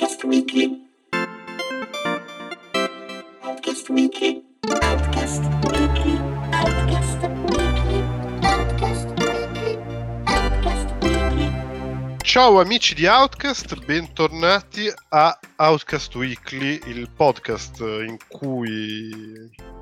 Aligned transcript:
Outcast 0.00 0.24
Weekly. 0.24 0.80
Outcast 3.42 3.90
Weekly. 3.90 4.42
Outcast 4.80 5.44
Weekly. 5.68 6.16
Outcast 6.54 7.18
Weekly. 9.20 9.78
Outcast. 10.24 10.96
Ciao 12.22 12.60
amici 12.60 12.94
di 12.94 13.06
Outcast, 13.06 13.84
bentornati 13.84 14.90
a 15.10 15.38
Outcast 15.56 16.14
Weekly, 16.14 16.80
il 16.86 17.10
podcast 17.14 17.80
in 17.80 18.16
cui 18.26 19.10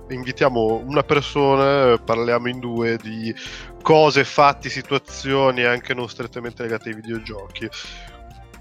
invitiamo 0.09 0.83
una 0.85 1.05
persona, 1.05 1.97
parliamo 1.97 2.49
in 2.49 2.59
due 2.59 2.97
di 2.97 3.33
cose, 3.83 4.25
fatti, 4.25 4.69
situazioni 4.69 5.63
anche 5.63 5.95
non 5.95 6.09
strettamente 6.09 6.63
legate 6.63 6.89
ai 6.89 6.97
videogiochi. 6.97 7.69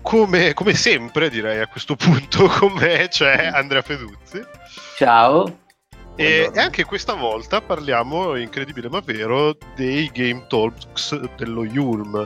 Come, 0.08 0.54
come 0.54 0.74
sempre 0.74 1.30
direi 1.30 1.60
a 1.60 1.68
questo 1.68 1.98
punto 1.98 2.48
con 2.60 2.72
me 2.72 3.10
c'è 3.10 3.48
Andrea 3.48 3.82
Peduzzi. 3.82 4.42
Ciao. 4.96 5.66
E, 6.16 6.50
e 6.54 6.60
anche 6.62 6.86
questa 6.86 7.14
volta 7.14 7.60
parliamo, 7.60 8.38
incredibile 8.38 8.88
ma 8.88 9.02
vero, 9.02 9.58
dei 9.76 10.10
Game 10.14 10.46
Talks 10.48 11.14
dello 11.36 11.66
Yulm, 11.66 12.26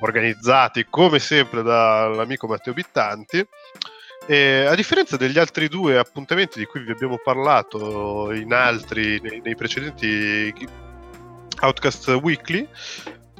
organizzati 0.00 0.86
come 0.88 1.18
sempre 1.18 1.62
dall'amico 1.62 2.46
Matteo 2.46 2.72
Bittanti. 2.72 3.46
E, 4.26 4.64
a 4.64 4.74
differenza 4.74 5.18
degli 5.18 5.38
altri 5.38 5.68
due 5.68 5.98
appuntamenti 5.98 6.58
di 6.58 6.64
cui 6.64 6.80
vi 6.80 6.92
abbiamo 6.92 7.18
parlato 7.22 8.32
in 8.32 8.54
altri, 8.54 9.20
nei, 9.20 9.42
nei 9.44 9.54
precedenti 9.54 10.66
Outcast 11.60 12.08
Weekly, 12.08 12.66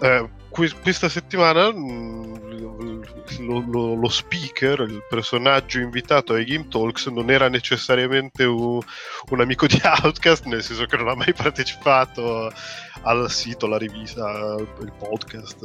eh, 0.01 0.29
que- 0.49 0.75
questa 0.83 1.09
settimana 1.09 1.73
mh, 1.73 2.27
lo, 3.41 3.65
lo- 3.71 3.95
lo 3.95 4.09
speaker, 4.09 4.81
il 4.81 5.03
personaggio 5.09 5.79
invitato 5.81 6.33
ai 6.35 6.45
Game 6.45 6.69
Talks 6.69 7.07
non 7.07 7.31
era 7.31 7.49
necessariamente 7.49 8.45
un, 8.45 8.81
un 9.31 9.41
amico 9.41 9.67
di 9.67 9.81
Outcast, 9.83 10.45
nel 10.47 10.63
senso 10.63 10.87
che 10.87 10.97
non 10.97 11.09
ha 11.09 11.15
mai 11.15 11.33
partecipato 11.35 12.51
al 13.03 13.31
sito, 13.31 13.67
alla 13.67 13.79
rivista, 13.79 14.57
il 14.59 14.93
podcast. 14.99 15.63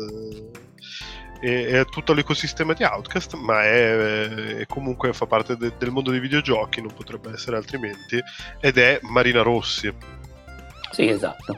eh, 1.42 1.68
È, 1.68 1.86
tutto 1.86 2.14
l'ecosistema 2.14 2.74
di 2.74 2.84
Outcast, 2.84 3.34
ma 3.36 3.64
è, 3.64 4.28
è 4.60 4.66
comunque 4.66 5.12
fa 5.14 5.26
parte 5.26 5.58
de- 5.58 5.74
del 5.78 5.92
mondo 5.92 6.12
dei 6.12 6.20
videogiochi, 6.22 6.82
non 6.82 6.94
potrebbe 6.94 7.32
essere 7.34 7.58
altrimenti, 7.58 8.22
ed 8.62 8.78
è 8.78 9.00
Marina 9.02 9.42
Rossi. 9.42 9.92
Sì, 10.92 11.08
esatto. 11.08 11.58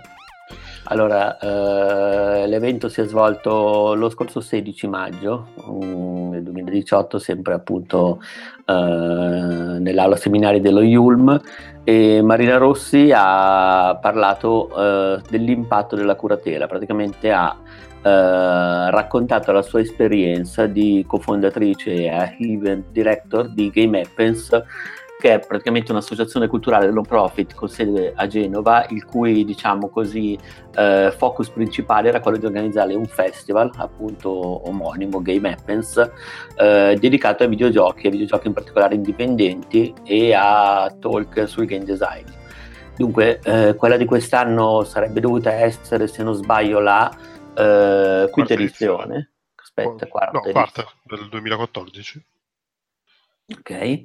Allora, 0.88 1.40
eh, 1.40 2.48
l'evento 2.48 2.90
si 2.90 3.02
è 3.02 3.06
svolto 3.06 3.96
lo 3.96 4.08
scorso 4.10 4.40
16 4.40 4.88
maggio 4.88 5.48
mm, 5.68 6.32
del 6.32 6.44
2018, 6.44 7.18
sempre 7.18 7.56
appunto 7.56 8.22
eh, 8.66 8.74
nell'aula 8.74 10.16
seminari 10.16 10.62
dello 10.62 10.82
Yulm 10.82 11.42
e 11.84 12.22
Marina 12.22 12.58
Rossi 12.58 13.12
ha 13.14 13.98
parlato 14.00 14.70
eh, 14.78 15.22
dell'impatto 15.28 15.96
della 15.96 16.16
curatela, 16.16 16.68
praticamente 16.68 17.32
ha 17.32 17.58
eh, 18.04 18.92
raccontato 18.92 19.52
la 19.52 19.64
sua 19.64 19.80
esperienza 19.80 20.68
di 20.68 21.04
cofondatrice 21.08 22.06
e 22.06 22.36
event 22.42 22.92
director 22.92 23.50
di 23.50 23.72
Game 23.72 24.00
Happens 24.02 24.52
che 25.26 25.34
è 25.34 25.40
praticamente 25.40 25.92
un'associazione 25.92 26.46
culturale 26.48 26.92
non 26.92 27.04
profit 27.04 27.56
con 27.56 27.68
sede 27.68 28.14
a 28.16 28.28
Genova, 28.28 28.86
il 28.90 29.06
cui 29.06 29.44
diciamo 29.44 29.90
così 29.90 30.38
eh, 30.76 31.12
focus 31.18 31.50
principale 31.50 32.10
era 32.10 32.20
quello 32.20 32.38
di 32.38 32.46
organizzare 32.46 32.94
un 32.94 33.08
festival, 33.08 33.72
appunto 33.76 34.30
omonimo 34.30 35.24
Game 35.24 35.52
Happens, 35.52 35.98
eh, 36.58 36.96
dedicato 37.00 37.42
ai 37.42 37.50
videogiochi, 37.50 38.06
ai 38.06 38.12
videogiochi 38.12 38.46
in 38.46 38.54
particolare 38.54 38.94
indipendenti 38.94 39.92
e 40.04 40.32
a 40.36 40.96
talk 41.00 41.48
sul 41.48 41.66
game 41.66 41.86
design. 41.86 42.26
Dunque, 42.96 43.40
eh, 43.44 43.74
quella 43.74 43.98
di 43.98 44.06
quest'anno 44.06 44.84
sarebbe 44.84 45.22
dovuta 45.22 45.52
essere, 45.54 46.06
se 46.06 46.22
non 46.22 46.36
sbaglio, 46.36 46.80
la 46.80 47.10
eh, 47.58 48.28
quinta 48.30 48.54
edizione. 48.54 49.32
Aspetta, 49.56 50.06
quarta. 50.06 50.40
no, 50.40 50.52
quarta 50.52 50.86
del 51.02 51.28
2014. 51.30 52.26
Ok. 53.58 54.04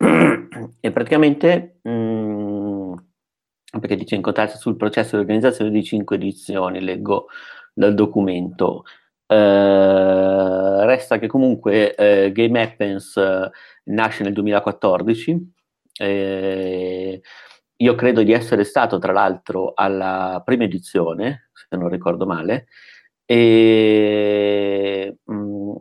E 0.80 0.92
praticamente, 0.92 1.78
mh, 1.82 2.94
perché 3.80 3.96
dice 3.96 4.14
incontrarsi 4.14 4.58
sul 4.58 4.76
processo 4.76 5.16
di 5.16 5.22
organizzazione 5.22 5.70
di 5.70 5.82
cinque 5.84 6.16
edizioni, 6.16 6.80
leggo 6.80 7.26
dal 7.74 7.94
documento. 7.94 8.84
Eh, 9.26 10.84
resta 10.86 11.18
che 11.18 11.26
comunque 11.26 11.94
eh, 11.94 12.32
Game 12.32 12.60
Happens 12.62 13.16
eh, 13.16 13.50
nasce 13.84 14.22
nel 14.24 14.32
2014. 14.32 15.52
eh, 15.98 17.20
io 17.78 17.94
credo 17.94 18.22
di 18.22 18.32
essere 18.32 18.64
stato 18.64 18.98
tra 18.98 19.12
l'altro 19.12 19.72
alla 19.74 20.40
prima 20.44 20.64
edizione, 20.64 21.50
se 21.52 21.76
non 21.76 21.88
ricordo 21.90 22.24
male, 22.26 22.66
e 23.26 25.16
mh, 25.24 25.34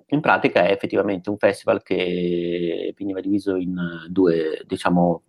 in 0.08 0.22
pratica 0.22 0.64
è 0.64 0.72
effettivamente 0.72 1.30
un 1.30 1.38
festival 1.38 1.82
che 1.84 2.94
veniva 2.98 3.20
diviso 3.20 3.56
in 3.56 4.06
due, 4.10 4.62
diciamo, 4.66 5.24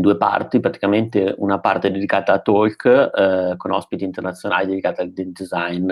due 0.00 0.16
parti, 0.16 0.60
praticamente 0.60 1.34
una 1.38 1.58
parte 1.58 1.90
dedicata 1.90 2.32
a 2.32 2.38
talk 2.38 2.84
eh, 2.84 3.54
con 3.56 3.72
ospiti 3.72 4.04
internazionali 4.04 4.66
dedicata 4.66 5.02
al 5.02 5.10
design 5.10 5.90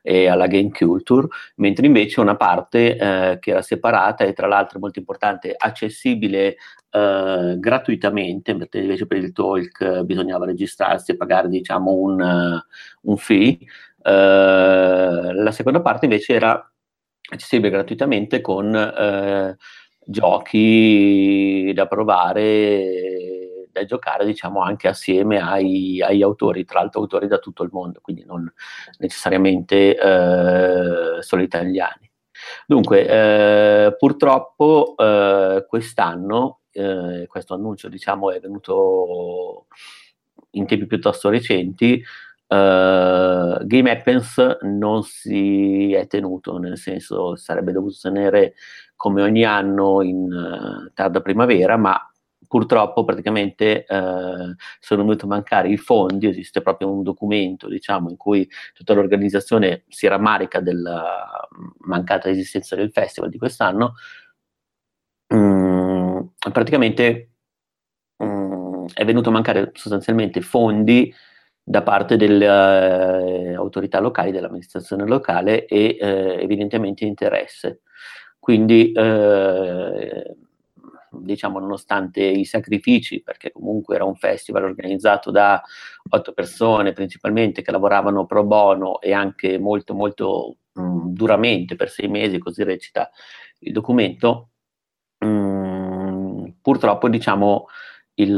e 0.00 0.26
alla 0.26 0.46
game 0.46 0.70
culture, 0.70 1.26
mentre 1.56 1.84
invece 1.84 2.20
una 2.20 2.36
parte 2.36 2.96
eh, 2.96 3.38
che 3.40 3.50
era 3.50 3.60
separata 3.60 4.24
e 4.24 4.32
tra 4.32 4.46
l'altro 4.46 4.78
molto 4.78 4.98
importante, 4.98 5.54
accessibile 5.54 6.56
eh, 6.90 7.56
gratuitamente, 7.58 8.54
mentre 8.54 8.80
invece 8.80 9.06
per 9.06 9.18
il 9.18 9.32
talk 9.32 9.80
eh, 9.82 10.04
bisognava 10.04 10.46
registrarsi 10.46 11.10
e 11.10 11.16
pagare 11.16 11.48
diciamo 11.48 11.92
un, 11.92 12.20
eh, 12.22 12.64
un 13.02 13.16
fee. 13.18 13.58
La 14.04 15.52
seconda 15.52 15.80
parte 15.80 16.06
invece 16.06 16.34
era 16.34 16.71
accessibile 17.34 17.70
gratuitamente 17.70 18.40
con 18.40 18.74
eh, 18.74 19.56
giochi 20.04 21.72
da 21.74 21.86
provare, 21.86 23.66
da 23.70 23.84
giocare 23.84 24.24
diciamo 24.24 24.60
anche 24.60 24.88
assieme 24.88 25.40
ai, 25.40 26.02
agli 26.02 26.22
autori, 26.22 26.64
tra 26.64 26.80
l'altro 26.80 27.00
autori 27.00 27.26
da 27.26 27.38
tutto 27.38 27.62
il 27.62 27.70
mondo, 27.72 28.00
quindi 28.02 28.24
non 28.24 28.50
necessariamente 28.98 29.96
eh, 29.96 31.22
solo 31.22 31.42
italiani. 31.42 32.10
Dunque, 32.66 33.06
eh, 33.06 33.96
purtroppo 33.96 34.94
eh, 34.96 35.64
quest'anno, 35.68 36.60
eh, 36.72 37.26
questo 37.28 37.54
annuncio 37.54 37.88
diciamo 37.88 38.30
è 38.32 38.40
venuto 38.40 39.66
in 40.52 40.66
tempi 40.66 40.86
piuttosto 40.86 41.28
recenti, 41.28 42.02
Uh, 42.52 43.64
Game 43.64 43.90
Happens 43.90 44.58
non 44.60 45.02
si 45.04 45.94
è 45.94 46.06
tenuto, 46.06 46.58
nel 46.58 46.76
senso 46.76 47.34
sarebbe 47.34 47.72
dovuto 47.72 47.96
tenere 48.02 48.56
come 48.94 49.22
ogni 49.22 49.42
anno 49.42 50.02
in 50.02 50.30
uh, 50.30 50.92
tarda 50.92 51.22
primavera, 51.22 51.78
ma 51.78 51.98
purtroppo 52.46 53.04
praticamente 53.04 53.86
uh, 53.88 54.54
sono 54.80 55.02
venuti 55.02 55.24
a 55.24 55.28
mancare 55.28 55.70
i 55.70 55.78
fondi, 55.78 56.26
esiste 56.26 56.60
proprio 56.60 56.92
un 56.92 57.02
documento 57.02 57.68
diciamo, 57.68 58.10
in 58.10 58.18
cui 58.18 58.46
tutta 58.74 58.92
l'organizzazione 58.92 59.84
si 59.88 60.06
rammarica 60.06 60.60
della 60.60 61.48
mancata 61.86 62.28
esistenza 62.28 62.76
del 62.76 62.92
festival 62.92 63.30
di 63.30 63.38
quest'anno. 63.38 63.94
Mm, 65.34 66.20
praticamente 66.52 67.30
mm, 68.22 68.84
è 68.92 69.06
venuto 69.06 69.30
a 69.30 69.32
mancare 69.32 69.70
sostanzialmente 69.72 70.42
fondi 70.42 71.10
da 71.64 71.82
parte 71.82 72.16
delle 72.16 72.46
uh, 72.48 73.56
autorità 73.56 74.00
locali, 74.00 74.32
dell'amministrazione 74.32 75.06
locale 75.06 75.66
e 75.66 75.96
uh, 76.00 76.40
evidentemente 76.42 77.04
interesse. 77.04 77.82
Quindi, 78.38 78.92
uh, 78.94 80.36
diciamo, 81.10 81.60
nonostante 81.60 82.20
i 82.22 82.44
sacrifici, 82.44 83.22
perché 83.22 83.52
comunque 83.52 83.94
era 83.94 84.04
un 84.04 84.16
festival 84.16 84.64
organizzato 84.64 85.30
da 85.30 85.62
otto 86.10 86.32
persone 86.32 86.92
principalmente 86.92 87.62
che 87.62 87.70
lavoravano 87.70 88.26
pro 88.26 88.44
bono 88.44 89.00
e 89.00 89.12
anche 89.12 89.58
molto, 89.58 89.94
molto 89.94 90.56
mh, 90.72 91.12
duramente 91.12 91.76
per 91.76 91.90
sei 91.90 92.08
mesi, 92.08 92.38
così 92.38 92.64
recita 92.64 93.08
il 93.60 93.72
documento, 93.72 94.48
mh, 95.18 96.54
purtroppo, 96.60 97.08
diciamo, 97.08 97.66
il 98.14 98.36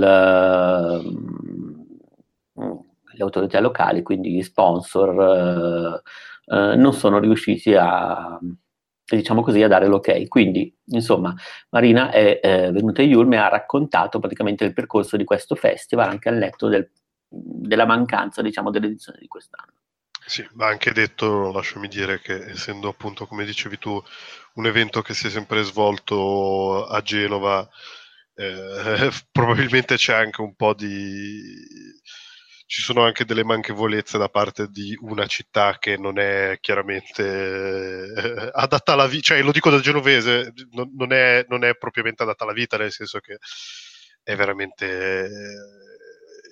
le 3.16 3.22
autorità 3.22 3.60
locali, 3.60 4.02
quindi 4.02 4.32
gli 4.32 4.42
sponsor, 4.42 6.02
eh, 6.46 6.54
eh, 6.54 6.76
non 6.76 6.92
sono 6.92 7.18
riusciti 7.18 7.74
a, 7.74 8.38
diciamo 9.04 9.42
così, 9.42 9.62
a 9.62 9.68
dare 9.68 9.86
l'ok. 9.86 10.26
Quindi, 10.28 10.74
insomma, 10.86 11.34
Marina 11.70 12.10
è 12.10 12.40
eh, 12.42 12.70
venuta 12.72 13.02
a 13.02 13.04
Yulm 13.04 13.32
e 13.34 13.36
ha 13.36 13.48
raccontato 13.48 14.18
praticamente 14.18 14.64
il 14.64 14.72
percorso 14.72 15.16
di 15.16 15.24
questo 15.24 15.54
festival, 15.54 16.08
anche 16.08 16.28
al 16.28 16.38
letto 16.38 16.68
del, 16.68 16.90
della 17.28 17.86
mancanza, 17.86 18.42
diciamo, 18.42 18.70
dell'edizione 18.70 19.18
di 19.20 19.28
quest'anno. 19.28 19.72
Sì, 20.26 20.46
ma 20.54 20.66
anche 20.68 20.92
detto, 20.92 21.52
lasciami 21.52 21.86
dire 21.86 22.18
che 22.20 22.34
essendo 22.50 22.88
appunto, 22.88 23.26
come 23.26 23.44
dicevi 23.44 23.78
tu, 23.78 24.02
un 24.54 24.66
evento 24.66 25.02
che 25.02 25.12
si 25.12 25.26
è 25.26 25.30
sempre 25.30 25.62
svolto 25.64 26.86
a 26.86 27.02
Genova, 27.02 27.68
eh, 28.34 29.10
probabilmente 29.30 29.96
c'è 29.96 30.14
anche 30.14 30.40
un 30.40 30.54
po' 30.54 30.74
di... 30.74 31.42
ci 32.66 32.82
sono 32.82 33.04
anche 33.04 33.24
delle 33.24 33.44
manchevolezze 33.44 34.18
da 34.18 34.28
parte 34.28 34.68
di 34.68 34.96
una 35.00 35.26
città 35.26 35.78
che 35.78 35.96
non 35.96 36.18
è 36.18 36.58
chiaramente 36.60 37.22
eh, 37.24 38.50
adatta 38.52 38.92
alla 38.92 39.06
vita, 39.06 39.34
cioè 39.34 39.42
lo 39.42 39.52
dico 39.52 39.70
da 39.70 39.80
genovese, 39.80 40.52
non, 40.72 40.90
non, 40.96 41.12
è, 41.12 41.44
non, 41.48 41.64
è, 41.64 41.76
propriamente 41.76 42.22
adatta 42.22 42.44
alla 42.44 42.52
vita, 42.52 42.76
nel 42.76 42.92
senso 42.92 43.20
che 43.20 43.38
è 44.22 44.34
veramente... 44.36 45.28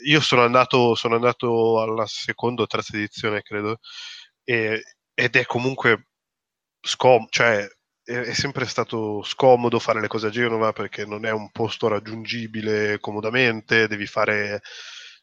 io 0.04 0.20
sono 0.20 0.42
andato, 0.44 0.94
sono 0.94 1.14
andato 1.14 1.80
alla 1.80 2.06
seconda 2.06 2.62
o 2.62 2.66
terza 2.66 2.96
edizione, 2.96 3.42
credo, 3.42 3.78
e, 4.44 4.82
ed 5.14 5.36
è 5.36 5.44
comunque 5.46 6.08
scom, 6.80 7.26
cioè 7.30 7.66
è, 8.04 8.32
sempre 8.32 8.66
stato 8.66 9.22
scomodo 9.22 9.78
fare 9.78 10.00
le 10.00 10.08
cose 10.08 10.26
a 10.28 10.30
Genova 10.30 10.72
perché 10.72 11.04
non 11.06 11.24
è 11.24 11.30
un 11.30 11.50
posto 11.50 11.88
raggiungibile 11.88 12.98
comodamente, 12.98 13.86
devi 13.86 14.06
fare, 14.06 14.60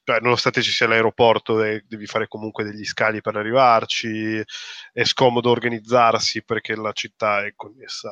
cioè, 0.10 0.20
nonostante 0.22 0.64
ci 0.64 0.72
sia 0.72 0.88
l'aeroporto, 0.88 1.64
eh, 1.64 1.84
devi 1.88 2.08
fare 2.08 2.28
comunque 2.28 2.64
degli 2.64 2.84
scali 2.84 3.22
per 3.22 3.36
arrivarci, 3.36 4.44
è 4.92 5.04
scomodo 5.04 5.52
organizzarsi 5.52 6.44
perché 6.44 6.76
la 6.76 6.92
città 6.94 7.46
è 7.46 7.54
connessa 7.56 8.10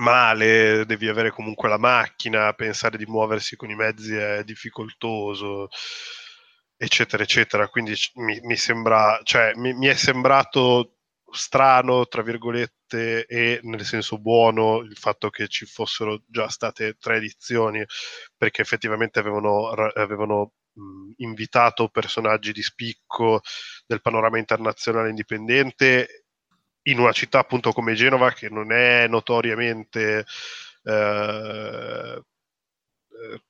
male, 0.00 0.84
devi 0.86 1.08
avere 1.08 1.32
comunque 1.32 1.68
la 1.68 1.76
macchina, 1.76 2.52
pensare 2.52 2.96
di 2.96 3.06
muoversi 3.06 3.56
con 3.56 3.68
i 3.68 3.74
mezzi 3.74 4.14
è 4.14 4.44
difficoltoso 4.44 5.68
eccetera 6.76 7.24
eccetera. 7.24 7.66
Quindi 7.68 7.94
mi, 8.14 8.38
mi 8.42 8.56
sembra 8.56 9.20
cioè 9.24 9.54
mi, 9.56 9.72
mi 9.74 9.86
è 9.88 9.94
sembrato 9.94 10.97
strano, 11.30 12.06
tra 12.06 12.22
virgolette, 12.22 13.26
e 13.26 13.60
nel 13.62 13.84
senso 13.84 14.18
buono 14.18 14.80
il 14.80 14.96
fatto 14.96 15.30
che 15.30 15.48
ci 15.48 15.66
fossero 15.66 16.22
già 16.26 16.48
state 16.48 16.96
tre 16.98 17.16
edizioni, 17.16 17.84
perché 18.36 18.62
effettivamente 18.62 19.18
avevano, 19.18 19.68
avevano 19.68 20.52
mh, 20.72 21.12
invitato 21.16 21.88
personaggi 21.88 22.52
di 22.52 22.62
spicco 22.62 23.40
del 23.86 24.00
panorama 24.00 24.38
internazionale 24.38 25.10
indipendente 25.10 26.24
in 26.82 26.98
una 26.98 27.12
città 27.12 27.40
appunto 27.40 27.72
come 27.72 27.94
Genova, 27.94 28.32
che 28.32 28.48
non 28.48 28.72
è 28.72 29.06
notoriamente 29.08 30.24
eh, 30.84 32.22
eh 33.10 33.42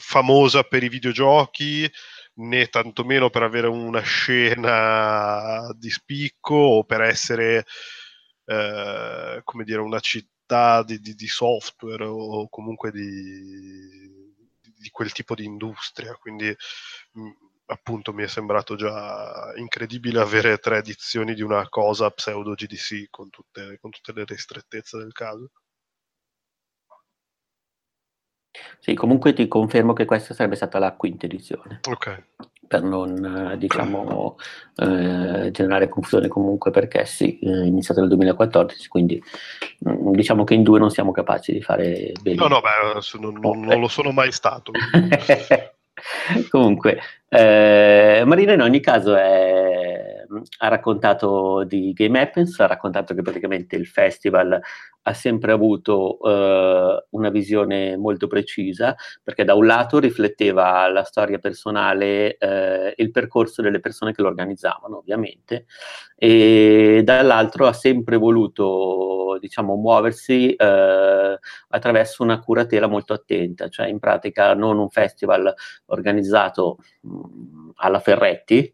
famosa 0.00 0.62
per 0.62 0.82
i 0.82 0.88
videogiochi, 0.88 1.90
né 2.38 2.68
tantomeno 2.68 3.30
per 3.30 3.42
avere 3.42 3.66
una 3.66 4.00
scena 4.00 5.72
di 5.76 5.90
spicco 5.90 6.54
o 6.54 6.84
per 6.84 7.02
essere, 7.02 7.64
eh, 8.44 9.40
come 9.44 9.64
dire, 9.64 9.80
una 9.80 10.00
città 10.00 10.82
di, 10.82 11.00
di, 11.00 11.14
di 11.14 11.26
software 11.26 12.04
o 12.04 12.48
comunque 12.48 12.90
di, 12.90 14.34
di, 14.60 14.90
quel 14.90 15.12
tipo 15.12 15.34
di 15.34 15.44
industria. 15.44 16.14
Quindi 16.14 16.54
mh, 17.12 17.30
appunto 17.66 18.12
mi 18.12 18.22
è 18.22 18.28
sembrato 18.28 18.76
già 18.76 19.52
incredibile 19.56 20.20
avere 20.20 20.58
tre 20.58 20.78
edizioni 20.78 21.34
di 21.34 21.42
una 21.42 21.68
cosa 21.68 22.10
pseudo 22.10 22.54
GDC 22.54 23.06
con 23.10 23.30
tutte, 23.30 23.78
con 23.80 23.90
tutte 23.90 24.12
le 24.12 24.24
ristrettezze 24.24 24.98
del 24.98 25.12
caso. 25.12 25.50
Sì, 28.78 28.94
comunque 28.94 29.32
ti 29.32 29.48
confermo 29.48 29.92
che 29.92 30.04
questa 30.04 30.34
sarebbe 30.34 30.56
stata 30.56 30.78
la 30.78 30.92
quinta 30.92 31.26
edizione. 31.26 31.80
Ok. 31.88 32.22
Per 32.68 32.82
non, 32.82 33.54
diciamo, 33.56 34.36
eh, 34.76 35.50
generare 35.50 35.88
confusione 35.88 36.28
comunque 36.28 36.70
perché 36.70 37.06
sì, 37.06 37.38
è 37.38 37.48
iniziato 37.48 38.00
nel 38.00 38.10
2014, 38.10 38.88
quindi 38.88 39.22
mm, 39.88 40.12
diciamo 40.12 40.44
che 40.44 40.52
in 40.52 40.62
due 40.62 40.78
non 40.78 40.90
siamo 40.90 41.10
capaci 41.10 41.52
di 41.52 41.62
fare 41.62 42.12
bene. 42.20 42.36
No, 42.36 42.48
no, 42.48 42.60
beh, 42.60 43.18
non, 43.20 43.34
non, 43.40 43.60
non 43.60 43.80
lo 43.80 43.88
sono 43.88 44.10
mai 44.10 44.32
stato. 44.32 44.72
comunque, 46.50 47.00
eh, 47.28 48.22
Marina 48.24 48.52
in 48.52 48.60
ogni 48.60 48.80
caso 48.80 49.16
è, 49.16 49.47
ha 50.58 50.68
raccontato 50.68 51.64
di 51.64 51.92
Game 51.92 52.20
Happens, 52.20 52.58
ha 52.60 52.66
raccontato 52.66 53.14
che 53.14 53.22
praticamente 53.22 53.76
il 53.76 53.86
festival 53.86 54.60
ha 55.08 55.14
sempre 55.14 55.52
avuto 55.52 56.18
eh, 56.22 57.06
una 57.10 57.30
visione 57.30 57.96
molto 57.96 58.26
precisa, 58.26 58.94
perché 59.22 59.44
da 59.44 59.54
un 59.54 59.66
lato 59.66 59.98
rifletteva 59.98 60.86
la 60.88 61.02
storia 61.02 61.38
personale 61.38 62.36
e 62.36 62.46
eh, 62.46 62.94
il 62.96 63.10
percorso 63.10 63.62
delle 63.62 63.80
persone 63.80 64.12
che 64.12 64.22
lo 64.22 64.28
organizzavano, 64.28 64.98
ovviamente, 64.98 65.64
e 66.14 67.00
dall'altro 67.04 67.66
ha 67.66 67.72
sempre 67.72 68.16
voluto, 68.16 69.38
diciamo, 69.40 69.76
muoversi 69.76 70.52
eh, 70.54 71.38
attraverso 71.68 72.22
una 72.22 72.40
curatela 72.40 72.86
molto 72.86 73.14
attenta, 73.14 73.68
cioè 73.68 73.88
in 73.88 73.98
pratica 73.98 74.54
non 74.54 74.78
un 74.78 74.90
festival 74.90 75.52
organizzato 75.86 76.78
mh, 77.00 77.70
alla 77.76 78.00
Ferretti, 78.00 78.72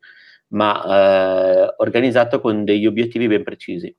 ma 0.48 1.66
eh, 1.66 1.74
organizzato 1.78 2.40
con 2.40 2.64
degli 2.64 2.86
obiettivi 2.86 3.26
ben 3.26 3.42
precisi. 3.42 3.94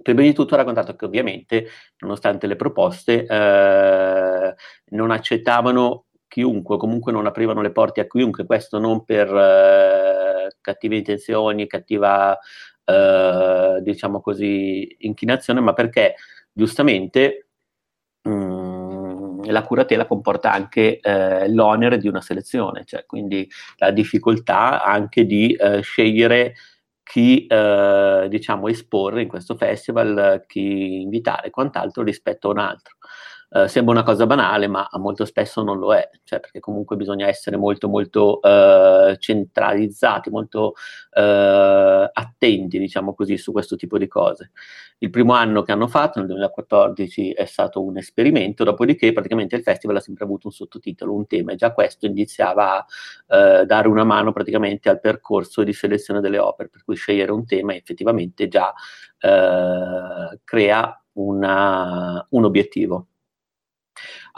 Prima 0.00 0.22
di 0.22 0.32
tutto 0.32 0.54
ha 0.54 0.58
raccontato 0.58 0.94
che 0.94 1.04
ovviamente, 1.04 1.66
nonostante 1.98 2.46
le 2.46 2.56
proposte, 2.56 3.26
eh, 3.26 4.54
non 4.90 5.10
accettavano 5.10 6.06
chiunque, 6.28 6.76
comunque 6.76 7.10
non 7.10 7.26
aprivano 7.26 7.62
le 7.62 7.72
porte 7.72 8.00
a 8.00 8.06
chiunque, 8.06 8.46
questo 8.46 8.78
non 8.78 9.04
per 9.04 9.28
eh, 9.34 10.56
cattive 10.60 10.96
intenzioni, 10.96 11.66
cattiva, 11.66 12.38
eh, 12.84 13.80
diciamo 13.82 14.20
così, 14.20 14.96
inclinazione, 15.00 15.60
ma 15.60 15.72
perché 15.72 16.14
giustamente 16.52 17.47
la 19.50 19.62
curatela 19.62 20.06
comporta 20.06 20.52
anche 20.52 21.00
eh, 21.00 21.48
l'onere 21.50 21.98
di 21.98 22.08
una 22.08 22.20
selezione, 22.20 22.84
cioè 22.84 23.06
quindi 23.06 23.48
la 23.78 23.90
difficoltà 23.90 24.84
anche 24.84 25.24
di 25.24 25.52
eh, 25.54 25.80
scegliere 25.80 26.54
chi 27.02 27.46
eh, 27.46 28.26
diciamo 28.28 28.68
esporre 28.68 29.22
in 29.22 29.28
questo 29.28 29.56
festival, 29.56 30.44
chi 30.46 31.00
invitare 31.00 31.46
e 31.46 31.50
quant'altro 31.50 32.02
rispetto 32.02 32.48
a 32.48 32.52
un 32.52 32.58
altro. 32.58 32.97
Uh, 33.50 33.66
sembra 33.66 33.94
una 33.94 34.02
cosa 34.02 34.26
banale, 34.26 34.66
ma 34.66 34.86
molto 34.98 35.24
spesso 35.24 35.62
non 35.62 35.78
lo 35.78 35.94
è, 35.94 36.10
cioè 36.24 36.38
perché 36.38 36.60
comunque 36.60 36.96
bisogna 36.96 37.28
essere 37.28 37.56
molto 37.56 37.88
molto 37.88 38.40
uh, 38.42 39.16
centralizzati, 39.16 40.28
molto 40.28 40.74
uh, 41.12 42.10
attenti, 42.12 42.78
diciamo 42.78 43.14
così, 43.14 43.38
su 43.38 43.52
questo 43.52 43.76
tipo 43.76 43.96
di 43.96 44.06
cose. 44.06 44.50
Il 44.98 45.08
primo 45.08 45.32
anno 45.32 45.62
che 45.62 45.72
hanno 45.72 45.86
fatto, 45.86 46.18
nel 46.18 46.28
2014, 46.28 47.32
è 47.32 47.46
stato 47.46 47.82
un 47.82 47.96
esperimento, 47.96 48.64
dopodiché 48.64 49.12
praticamente 49.14 49.56
il 49.56 49.62
festival 49.62 49.96
ha 49.96 50.00
sempre 50.00 50.24
avuto 50.24 50.48
un 50.48 50.52
sottotitolo, 50.52 51.14
un 51.14 51.26
tema, 51.26 51.52
e 51.52 51.56
già 51.56 51.72
questo 51.72 52.04
iniziava 52.04 52.84
a 53.28 53.64
dare 53.64 53.88
una 53.88 54.04
mano 54.04 54.32
praticamente 54.32 54.90
al 54.90 55.00
percorso 55.00 55.62
di 55.62 55.72
selezione 55.72 56.20
delle 56.20 56.38
opere, 56.38 56.68
per 56.68 56.84
cui 56.84 56.96
scegliere 56.96 57.32
un 57.32 57.46
tema 57.46 57.74
effettivamente 57.74 58.46
già 58.48 58.74
crea 60.44 61.02
una, 61.12 62.26
un 62.30 62.44
obiettivo 62.44 63.06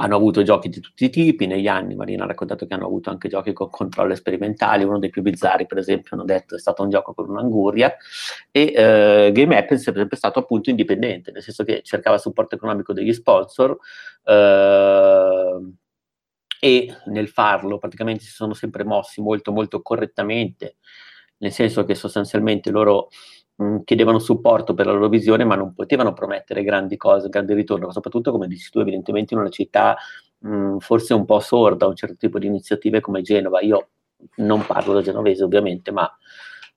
hanno 0.00 0.16
avuto 0.16 0.42
giochi 0.42 0.70
di 0.70 0.80
tutti 0.80 1.04
i 1.04 1.10
tipi 1.10 1.46
negli 1.46 1.66
anni, 1.68 1.94
Marina 1.94 2.24
ha 2.24 2.26
raccontato 2.26 2.66
che 2.66 2.72
hanno 2.72 2.86
avuto 2.86 3.10
anche 3.10 3.28
giochi 3.28 3.52
con 3.52 3.68
controlli 3.68 4.16
sperimentali, 4.16 4.84
uno 4.84 4.98
dei 4.98 5.10
più 5.10 5.20
bizzarri 5.20 5.66
per 5.66 5.76
esempio 5.76 6.16
hanno 6.16 6.24
detto 6.24 6.54
è 6.54 6.58
stato 6.58 6.82
un 6.82 6.88
gioco 6.88 7.12
con 7.12 7.28
un'anguria 7.28 7.94
e 8.50 8.72
eh, 8.74 9.30
Game 9.32 9.56
App 9.58 9.70
è 9.70 9.76
sempre 9.76 10.16
stato 10.16 10.38
appunto 10.38 10.70
indipendente, 10.70 11.32
nel 11.32 11.42
senso 11.42 11.64
che 11.64 11.82
cercava 11.82 12.16
supporto 12.16 12.54
economico 12.54 12.94
degli 12.94 13.12
sponsor 13.12 13.76
eh, 14.24 15.74
e 16.62 16.96
nel 17.06 17.28
farlo 17.28 17.76
praticamente 17.76 18.24
si 18.24 18.30
sono 18.30 18.54
sempre 18.54 18.84
mossi 18.84 19.20
molto 19.20 19.52
molto 19.52 19.82
correttamente, 19.82 20.76
nel 21.38 21.52
senso 21.52 21.84
che 21.84 21.94
sostanzialmente 21.94 22.70
loro 22.70 23.08
Mm, 23.62 23.78
chiedevano 23.84 24.18
supporto 24.18 24.72
per 24.72 24.86
la 24.86 24.92
loro 24.92 25.08
visione, 25.08 25.44
ma 25.44 25.54
non 25.54 25.74
potevano 25.74 26.14
promettere 26.14 26.62
grandi 26.62 26.96
cose, 26.96 27.28
grandi 27.28 27.52
ritorno, 27.52 27.92
soprattutto 27.92 28.30
come 28.30 28.46
dici 28.46 28.70
tu, 28.70 28.80
evidentemente 28.80 29.34
in 29.34 29.40
una 29.40 29.50
città 29.50 29.96
mh, 30.38 30.54
mm, 30.54 30.76
forse 30.78 31.12
un 31.12 31.26
po' 31.26 31.40
sorda 31.40 31.84
a 31.84 31.88
un 31.88 31.94
certo 31.96 32.16
tipo 32.16 32.38
di 32.38 32.46
iniziative 32.46 33.00
come 33.00 33.20
Genova. 33.20 33.60
Io 33.60 33.90
non 34.36 34.64
parlo 34.64 34.94
da 34.94 35.02
genovese 35.02 35.44
ovviamente, 35.44 35.90
ma 35.90 36.10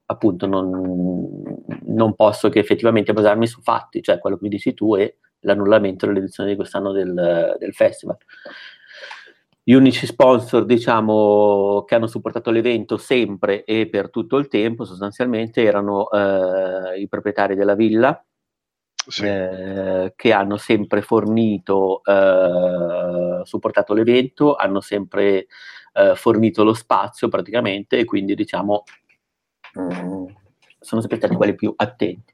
appunto 0.06 0.46
non, 0.46 1.42
non 1.86 2.16
posso 2.16 2.50
che 2.50 2.60
effettivamente 2.60 3.14
basarmi 3.14 3.48
su 3.48 3.62
fatti, 3.62 4.02
cioè 4.02 4.20
quello 4.20 4.36
che 4.36 4.44
mi 4.44 4.50
dici 4.50 4.74
tu 4.74 4.96
è 4.96 5.14
l'annullamento 5.42 6.06
dell'edizione 6.06 6.50
di 6.50 6.56
quest'anno 6.58 6.92
del, 6.92 7.56
del 7.60 7.74
festival. 7.74 8.18
Gli 9.66 9.72
unici 9.74 10.06
sponsor, 10.06 10.66
diciamo, 10.66 11.86
che 11.88 11.96
hanno 11.96 12.08
supportato 12.08 12.52
l'evento 12.52 12.98
sempre 12.98 13.64
e 13.64 13.88
per 13.88 14.10
tutto 14.10 14.36
il 14.36 14.50
tempo, 14.50 14.84
sostanzialmente, 14.84 15.64
erano 15.64 16.10
eh, 16.12 17.00
i 17.00 17.08
proprietari 17.08 17.56
della 17.56 17.74
villa, 17.74 18.22
sì. 19.08 19.26
eh, 19.26 20.12
che 20.18 20.34
hanno 20.34 20.58
sempre 20.58 21.02
fornito, 21.02 22.02
eh, 22.04 23.42
supportato 23.46 23.94
l'evento, 23.94 24.56
hanno 24.56 24.82
sempre 24.82 25.48
eh, 25.94 26.16
fornito 26.16 26.66
lo 26.66 26.74
spazio 26.74 27.30
praticamente 27.30 28.00
e 28.00 28.04
quindi, 28.04 28.36
diciamo, 28.36 28.84
mm, 29.80 30.26
sono 30.78 31.00
sempre 31.00 31.20
stati 31.20 31.36
quelli 31.36 31.56
più 31.56 31.74
attenti. 31.74 32.34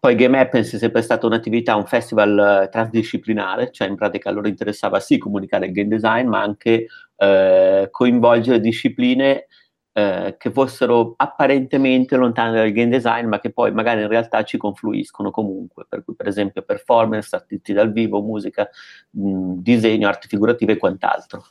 Poi 0.00 0.14
Game 0.14 0.38
Happens 0.38 0.74
è 0.74 0.78
sempre 0.78 1.02
stata 1.02 1.26
un'attività, 1.26 1.74
un 1.74 1.86
festival 1.86 2.62
eh, 2.64 2.68
transdisciplinare, 2.68 3.70
cioè 3.72 3.88
in 3.88 3.96
pratica 3.96 4.30
a 4.30 4.32
loro 4.32 4.46
interessava 4.46 5.00
sì 5.00 5.18
comunicare 5.18 5.66
il 5.66 5.72
game 5.72 5.88
design, 5.88 6.28
ma 6.28 6.40
anche 6.40 6.86
eh, 7.16 7.88
coinvolgere 7.90 8.60
discipline 8.60 9.46
eh, 9.92 10.36
che 10.38 10.50
fossero 10.52 11.14
apparentemente 11.16 12.16
lontane 12.16 12.56
dal 12.56 12.70
game 12.70 12.90
design, 12.90 13.26
ma 13.26 13.40
che 13.40 13.50
poi 13.50 13.72
magari 13.72 14.02
in 14.02 14.08
realtà 14.08 14.44
ci 14.44 14.56
confluiscono 14.56 15.32
comunque. 15.32 15.86
Per 15.88 16.04
cui, 16.04 16.14
per 16.14 16.28
esempio, 16.28 16.62
performance, 16.62 17.34
artisti 17.34 17.72
dal 17.72 17.90
vivo, 17.90 18.22
musica, 18.22 18.68
mh, 19.10 19.54
disegno, 19.56 20.06
arte 20.06 20.28
figurativa 20.28 20.70
e 20.70 20.76
quant'altro. 20.76 21.44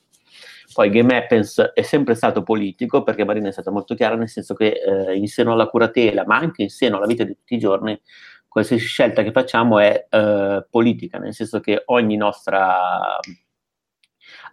Poi 0.73 0.89
Game 0.89 1.17
Happens 1.17 1.71
è 1.73 1.81
sempre 1.81 2.13
stato 2.13 2.43
politico 2.43 3.01
perché 3.01 3.25
Marina 3.25 3.49
è 3.49 3.51
stata 3.51 3.71
molto 3.71 3.95
chiara 3.95 4.15
nel 4.15 4.29
senso 4.29 4.53
che 4.53 4.73
eh, 4.73 5.15
in 5.15 5.27
seno 5.27 5.53
alla 5.53 5.67
curatela, 5.67 6.25
ma 6.25 6.37
anche 6.37 6.61
in 6.61 6.69
seno 6.69 6.97
alla 6.97 7.05
vita 7.05 7.23
di 7.23 7.33
tutti 7.33 7.55
i 7.55 7.59
giorni, 7.59 7.99
qualsiasi 8.47 8.85
scelta 8.85 9.23
che 9.23 9.31
facciamo 9.31 9.79
è 9.79 10.07
eh, 10.09 10.65
politica, 10.69 11.17
nel 11.19 11.33
senso 11.33 11.59
che 11.59 11.83
ogni 11.85 12.15
nostra 12.17 13.19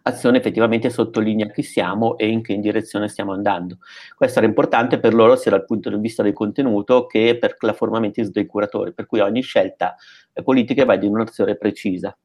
azione 0.03 0.39
effettivamente 0.39 0.91
sottolinea 0.91 1.51
chi 1.51 1.63
siamo 1.63 2.17
e 2.19 2.29
in 2.29 2.43
che 2.43 2.59
direzione 2.59 3.09
stiamo 3.09 3.33
andando. 3.33 3.79
Questo 4.15 4.39
era 4.39 4.49
importante 4.49 4.99
per 4.99 5.15
loro 5.15 5.37
sia 5.37 5.51
dal 5.51 5.65
punto 5.65 5.91
di 5.91 5.97
vista 5.97 6.23
del 6.23 6.33
contenuto 6.33 7.07
che 7.07 7.39
per 7.39 7.57
la 7.61 7.73
forma 7.73 8.01
mentis 8.01 8.31
dei 8.31 8.47
curatori, 8.47 8.93
per 8.93 9.07
cui 9.07 9.21
ogni 9.21 9.43
scelta 9.43 9.97
politica 10.43 10.85
va 10.85 10.97
di 10.97 11.07
un'azione 11.07 11.57
precisa. 11.57 12.17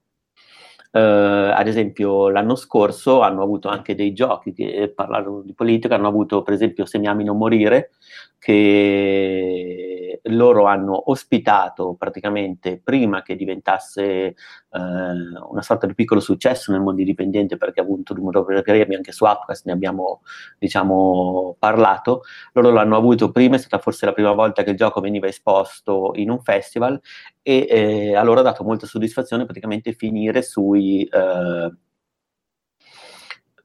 Uh, 0.92 1.54
ad 1.54 1.68
esempio 1.68 2.30
l'anno 2.30 2.56
scorso 2.56 3.22
hanno 3.22 3.44
avuto 3.44 3.68
anche 3.68 3.94
dei 3.94 4.12
giochi 4.12 4.54
che 4.54 4.92
parlarono 4.94 5.44
di 5.44 5.54
politica, 5.54 5.94
hanno 5.94 6.08
avuto 6.08 6.42
per 6.42 6.56
esempio 6.56 6.88
Se 6.88 6.98
non 6.98 7.38
morire, 7.38 7.92
che 8.40 9.99
loro 10.24 10.66
hanno 10.66 11.12
ospitato 11.12 11.96
praticamente 11.98 12.80
prima 12.84 13.22
che 13.22 13.36
diventasse 13.36 14.02
eh, 14.02 14.36
una 14.72 15.62
sorta 15.62 15.88
di 15.88 15.94
piccolo 15.94 16.20
successo 16.20 16.72
nel 16.72 16.82
mondo 16.82 17.02
indipendente 17.02 17.58
perché 17.58 17.80
ha 17.80 17.84
avuto 17.84 18.14
numero 18.14 18.46
di 18.48 18.62
premi 18.62 18.96
anche 18.96 19.12
su 19.12 19.26
Upcast, 19.26 19.66
ne 19.66 19.72
abbiamo 19.72 20.22
diciamo 20.58 21.56
parlato, 21.60 22.24
loro 22.54 22.72
l'hanno 22.72 22.98
avuto 22.98 23.32
prima, 23.32 23.56
è 23.56 23.60
stata 23.60 23.80
forse 23.80 24.06
la 24.06 24.14
prima 24.14 24.32
volta 24.32 24.64
che 24.64 24.72
il 24.72 24.78
gioco 24.78 25.02
veniva 25.02 25.28
esposto 25.28 26.12
in 26.16 26.30
un 26.30 26.40
festival 26.42 27.00
e 27.42 27.68
eh, 27.70 28.16
a 28.16 28.24
loro 28.24 28.40
ha 28.40 28.44
dato 28.44 28.64
molta 28.64 28.86
soddisfazione 28.86 29.46
praticamente 29.46 29.94
finire 29.94 30.42
sui... 30.42 31.04
Eh, 31.04 31.74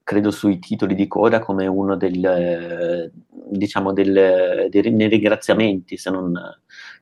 credo 0.05 0.29
sui 0.29 0.59
titoli 0.59 0.93
di 0.93 1.07
coda 1.07 1.39
come 1.39 1.65
uno 1.65 1.97
del, 1.97 3.11
diciamo 3.49 3.91
del, 3.91 4.67
dei, 4.69 4.95
dei 4.95 5.07
ringraziamenti, 5.07 5.97
se 5.97 6.11
non, 6.11 6.39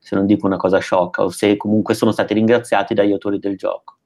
se 0.00 0.16
non 0.16 0.24
dico 0.24 0.46
una 0.46 0.56
cosa 0.56 0.78
sciocca, 0.78 1.22
o 1.22 1.28
se 1.28 1.58
comunque 1.58 1.92
sono 1.92 2.12
stati 2.12 2.32
ringraziati 2.32 2.94
dagli 2.94 3.12
autori 3.12 3.38
del 3.38 3.58
gioco. 3.58 3.98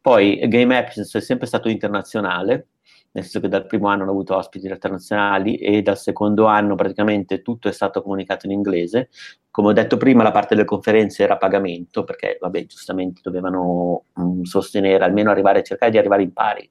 Poi 0.00 0.36
Game 0.48 0.76
Apps 0.76 1.14
è 1.14 1.20
sempre 1.20 1.46
stato 1.46 1.68
internazionale, 1.68 2.70
nel 3.12 3.22
senso 3.22 3.38
che 3.38 3.46
dal 3.46 3.66
primo 3.66 3.86
anno 3.86 4.02
hanno 4.02 4.10
avuto 4.10 4.34
ospiti 4.34 4.66
internazionali 4.66 5.54
e 5.58 5.80
dal 5.82 5.96
secondo 5.98 6.46
anno 6.46 6.74
praticamente 6.74 7.40
tutto 7.40 7.68
è 7.68 7.72
stato 7.72 8.02
comunicato 8.02 8.46
in 8.46 8.52
inglese. 8.52 9.10
Come 9.48 9.68
ho 9.68 9.72
detto 9.72 9.96
prima, 9.96 10.24
la 10.24 10.32
parte 10.32 10.56
delle 10.56 10.66
conferenze 10.66 11.22
era 11.22 11.34
a 11.34 11.36
pagamento, 11.36 12.02
perché 12.02 12.36
vabbè, 12.40 12.66
giustamente 12.66 13.20
dovevano 13.22 14.06
mh, 14.14 14.22
mm, 14.24 14.42
sostenere, 14.42 15.04
almeno 15.04 15.30
arrivare, 15.30 15.62
cercare 15.62 15.92
di 15.92 15.98
arrivare 15.98 16.22
in 16.24 16.32
pari 16.32 16.68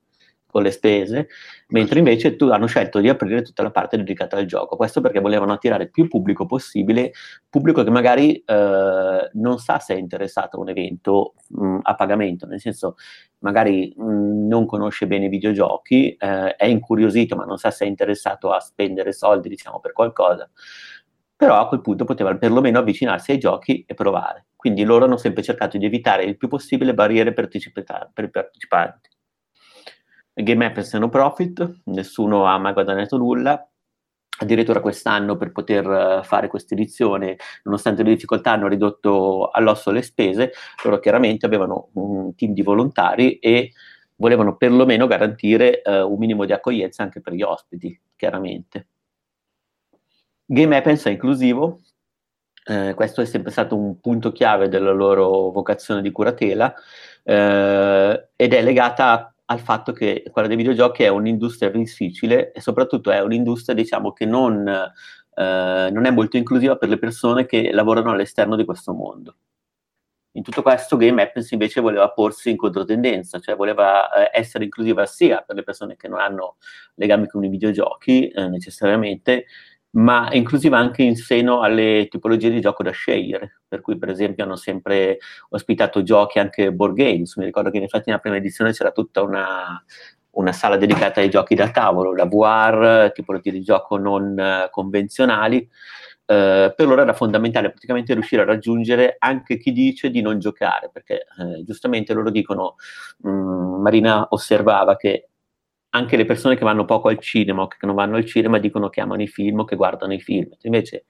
con 0.52 0.62
le 0.64 0.72
spese, 0.72 1.30
mentre 1.70 2.00
invece 2.00 2.36
tu, 2.36 2.50
hanno 2.50 2.68
scelto 2.68 3.00
di 3.00 3.10
aprire 3.10 3.42
tutta 3.42 3.64
la 3.64 3.72
parte 3.72 3.98
dedicata 3.98 4.38
al 4.38 4.46
gioco. 4.46 4.76
Questo 4.76 5.02
perché 5.02 5.20
volevano 5.20 5.54
attirare 5.54 5.90
più 5.90 6.08
pubblico 6.08 6.46
possibile, 6.46 7.12
pubblico 7.50 7.84
che 7.84 7.90
magari 7.90 8.36
eh, 8.46 9.30
non 9.34 9.58
sa 9.58 9.80
se 9.80 9.96
è 9.96 9.98
interessato 9.98 10.58
a 10.58 10.60
un 10.60 10.70
evento 10.70 11.34
mh, 11.48 11.80
a 11.82 11.96
pagamento, 11.96 12.46
nel 12.46 12.60
senso 12.60 12.96
magari 13.40 13.94
mh, 13.96 14.48
non 14.48 14.66
conosce 14.66 15.08
bene 15.08 15.26
i 15.26 15.30
videogiochi, 15.30 16.16
eh, 16.16 16.56
è 16.56 16.66
incuriosito 16.66 17.36
ma 17.36 17.46
non 17.46 17.58
sa 17.58 17.72
se 17.72 17.86
è 17.86 17.88
interessato 17.88 18.52
a 18.52 18.60
spendere 18.60 19.14
soldi 19.14 19.50
diciamo 19.50 19.80
per 19.80 19.94
qualcosa 19.94 20.50
però 21.42 21.60
a 21.60 21.68
quel 21.68 21.82
punto 21.82 22.06
poteva 22.06 22.36
perlomeno 22.36 22.78
avvicinarsi 22.78 23.32
ai 23.32 23.40
giochi 23.40 23.84
e 23.88 23.96
provare. 23.96 24.46
Quindi 24.56 24.84
loro 24.84 25.06
hanno 25.06 25.18
sempre 25.18 25.42
cercato 25.42 25.80
di 25.80 25.88
evitare 25.88 26.24
il 26.24 26.38
più 26.38 26.48
possibile 26.48 26.94
barriere 26.94 27.34
per, 27.34 27.48
per 27.48 28.26
i 28.26 28.30
partecipanti. 28.30 29.10
Game 30.44 30.66
App 30.66 30.78
è 30.78 30.98
no 30.98 31.10
profit, 31.10 31.82
nessuno 31.86 32.46
ha 32.46 32.58
mai 32.58 32.74
guadagnato 32.74 33.18
nulla, 33.18 33.68
addirittura 34.40 34.82
quest'anno 34.82 35.38
per 35.38 35.52
poter 35.52 35.86
eh, 35.86 36.24
fare 36.24 36.48
questa 36.48 36.74
edizione, 36.74 37.38
nonostante 37.64 38.04
le 38.04 38.14
difficoltà, 38.14 38.52
hanno 38.52 38.68
ridotto 38.68 39.50
all'osso 39.50 39.92
le 39.92 40.02
spese, 40.02 40.52
loro 40.84 41.00
chiaramente 41.00 41.46
avevano 41.46 41.90
un 41.94 42.36
team 42.36 42.54
di 42.54 42.62
volontari 42.62 43.40
e 43.40 43.72
volevano 44.16 44.56
perlomeno 44.56 45.08
garantire 45.08 45.82
uh, 45.84 46.12
un 46.12 46.18
minimo 46.18 46.46
di 46.46 46.54
accoglienza 46.54 47.02
anche 47.04 47.22
per 47.22 47.34
gli 47.34 47.42
ospiti, 47.42 48.00
chiaramente. 48.16 48.88
Game 50.46 50.76
Happens 50.76 51.06
è 51.06 51.10
inclusivo, 51.10 51.82
eh, 52.66 52.94
questo 52.94 53.22
è 53.22 53.26
sempre 53.26 53.52
stato 53.52 53.76
un 53.76 54.00
punto 54.00 54.32
chiave 54.32 54.70
della 54.70 54.92
loro 54.92 55.50
vocazione 55.50 56.02
di 56.02 56.12
curatela 56.12 56.74
eh, 57.24 58.30
ed 58.36 58.54
è 58.54 58.62
legata 58.62 59.31
al 59.52 59.60
fatto 59.60 59.92
che 59.92 60.24
quella 60.32 60.48
dei 60.48 60.56
videogiochi 60.56 61.04
è 61.04 61.10
un'industria 61.10 61.70
difficile 61.70 62.54
e 62.54 62.62
soprattutto 62.62 63.12
è 63.12 63.20
un'industria 63.22 63.76
diciamo 63.76 64.14
che 64.14 64.26
non, 64.26 64.66
eh, 64.66 65.90
non, 65.92 66.06
è 66.06 66.12
molto 66.12 66.38
inclusiva 66.38 66.78
per 66.78 66.88
le 66.88 66.98
persone 66.98 67.46
che 67.46 67.72
lavorano 67.72 68.12
all'esterno 68.12 68.56
di 68.56 68.64
questo 68.64 68.94
mondo. 68.94 69.36
In 70.36 70.44
tutto 70.44 70.62
questo 70.62 70.96
Game 70.96 71.22
Apps 71.22 71.52
invece 71.52 71.82
voleva 71.82 72.10
porsi 72.12 72.50
in 72.50 72.56
controtendenza, 72.56 73.40
cioè 73.40 73.58
voleva 73.58 74.10
eh, 74.14 74.30
essere 74.32 74.64
inclusiva 74.64 75.06
sia 75.06 75.42
per 75.42 75.58
le 75.58 75.64
persone 75.64 75.98
che 75.98 76.08
non 76.08 76.22
hanno 76.22 76.56
legami 76.96 77.28
con 77.28 77.44
i 77.44 77.50
videogiochi 77.50 78.30
eh, 78.30 78.48
necessariamente, 78.48 79.48
ma 79.92 80.30
inclusiva 80.32 80.78
anche 80.78 81.04
in 81.04 81.16
seno 81.16 81.62
alle 81.62 82.08
tipologie 82.10 82.50
di 82.50 82.62
gioco 82.62 82.84
da 82.84 82.92
scegliere, 82.92 83.62
per 83.68 83.82
cui 83.82 83.98
per 83.98 84.10
esempio 84.10 84.44
hanno 84.44 84.56
sempre 84.56 85.18
ospitato 85.50 86.04
giochi 86.04 86.40
anche 86.40 86.72
board 86.72 86.96
games, 86.96 87.36
mi 87.36 87.46
ricordo 87.46 87.70
che 87.70 87.78
in 87.78 87.84
effetti 87.84 88.06
nella 88.08 88.22
prima 88.22 88.38
edizione 88.38 88.72
c'era 88.72 88.92
tutta 88.92 89.22
una, 89.22 89.84
una 90.32 90.52
sala 90.54 90.78
dedicata 90.78 91.20
ai 91.20 91.30
giochi 91.30 91.56
da 91.56 91.72
tavolo, 91.72 92.14
da 92.14 92.26
VR, 92.26 93.12
tipologie 93.14 93.52
di 93.52 93.62
gioco 93.62 93.98
non 93.98 94.36
uh, 94.38 94.70
convenzionali, 94.70 95.68
Uh, 96.32 96.72
per 96.74 96.88
loro 96.88 97.02
era 97.02 97.12
fondamentale 97.12 97.72
praticamente 97.72 98.14
riuscire 98.14 98.44
a 98.44 98.46
raggiungere 98.46 99.18
anche 99.20 99.58
chi 99.58 99.74
dice 99.74 100.10
di 100.10 100.22
non 100.22 100.40
giocare, 100.40 100.90
perché 100.90 101.26
uh, 101.40 101.62
giustamente 101.66 102.14
loro 102.14 102.30
dicono, 102.30 102.76
mh, 103.18 103.30
mm, 103.30 103.82
Marina 103.82 104.28
osservava 104.30 104.96
che 104.96 105.31
anche 105.92 106.18
le 106.18 106.26
persone 106.26 106.56
che 106.56 106.64
vanno 106.64 106.86
poco 106.86 107.10
al 107.10 107.20
cinema 107.20 107.64
o 107.64 107.68
che 107.68 107.86
non 107.86 107.96
vanno 107.96 108.18
al 108.18 108.26
cinema 108.26 108.60
dicono 108.60 108.90
che 108.90 109.02
amano 109.02 109.22
i 109.22 109.28
film 109.28 109.60
o 109.60 109.66
che 109.66 109.76
guardano 109.76 110.14
i 110.14 110.20
film. 110.20 110.50
Invece 110.62 111.06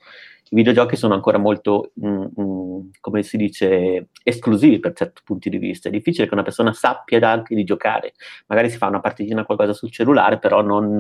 i 0.50 0.56
videogiochi 0.56 0.96
sono 0.96 1.14
ancora 1.14 1.38
molto, 1.38 1.94
mm, 2.04 2.26
mm, 2.40 2.80
come 3.00 3.24
si 3.24 3.38
dice, 3.38 4.10
esclusivi 4.24 4.80
per 4.80 4.94
certi 4.94 5.22
punti 5.24 5.50
di 5.50 5.58
vista. 5.58 5.88
È 5.88 5.92
difficile 5.92 6.28
che 6.28 6.34
una 6.34 6.44
persona 6.44 6.74
sappia 6.74 7.30
anche 7.30 7.56
di 7.56 7.64
giocare. 7.64 8.14
Magari 8.48 8.70
si 8.70 8.78
fa 8.78 8.88
una 8.88 9.00
partitina 9.00 9.46
qualcosa 9.46 9.74
sul 9.74 9.92
cellulare, 9.92 10.40
però 10.40 10.62
non, 10.62 10.96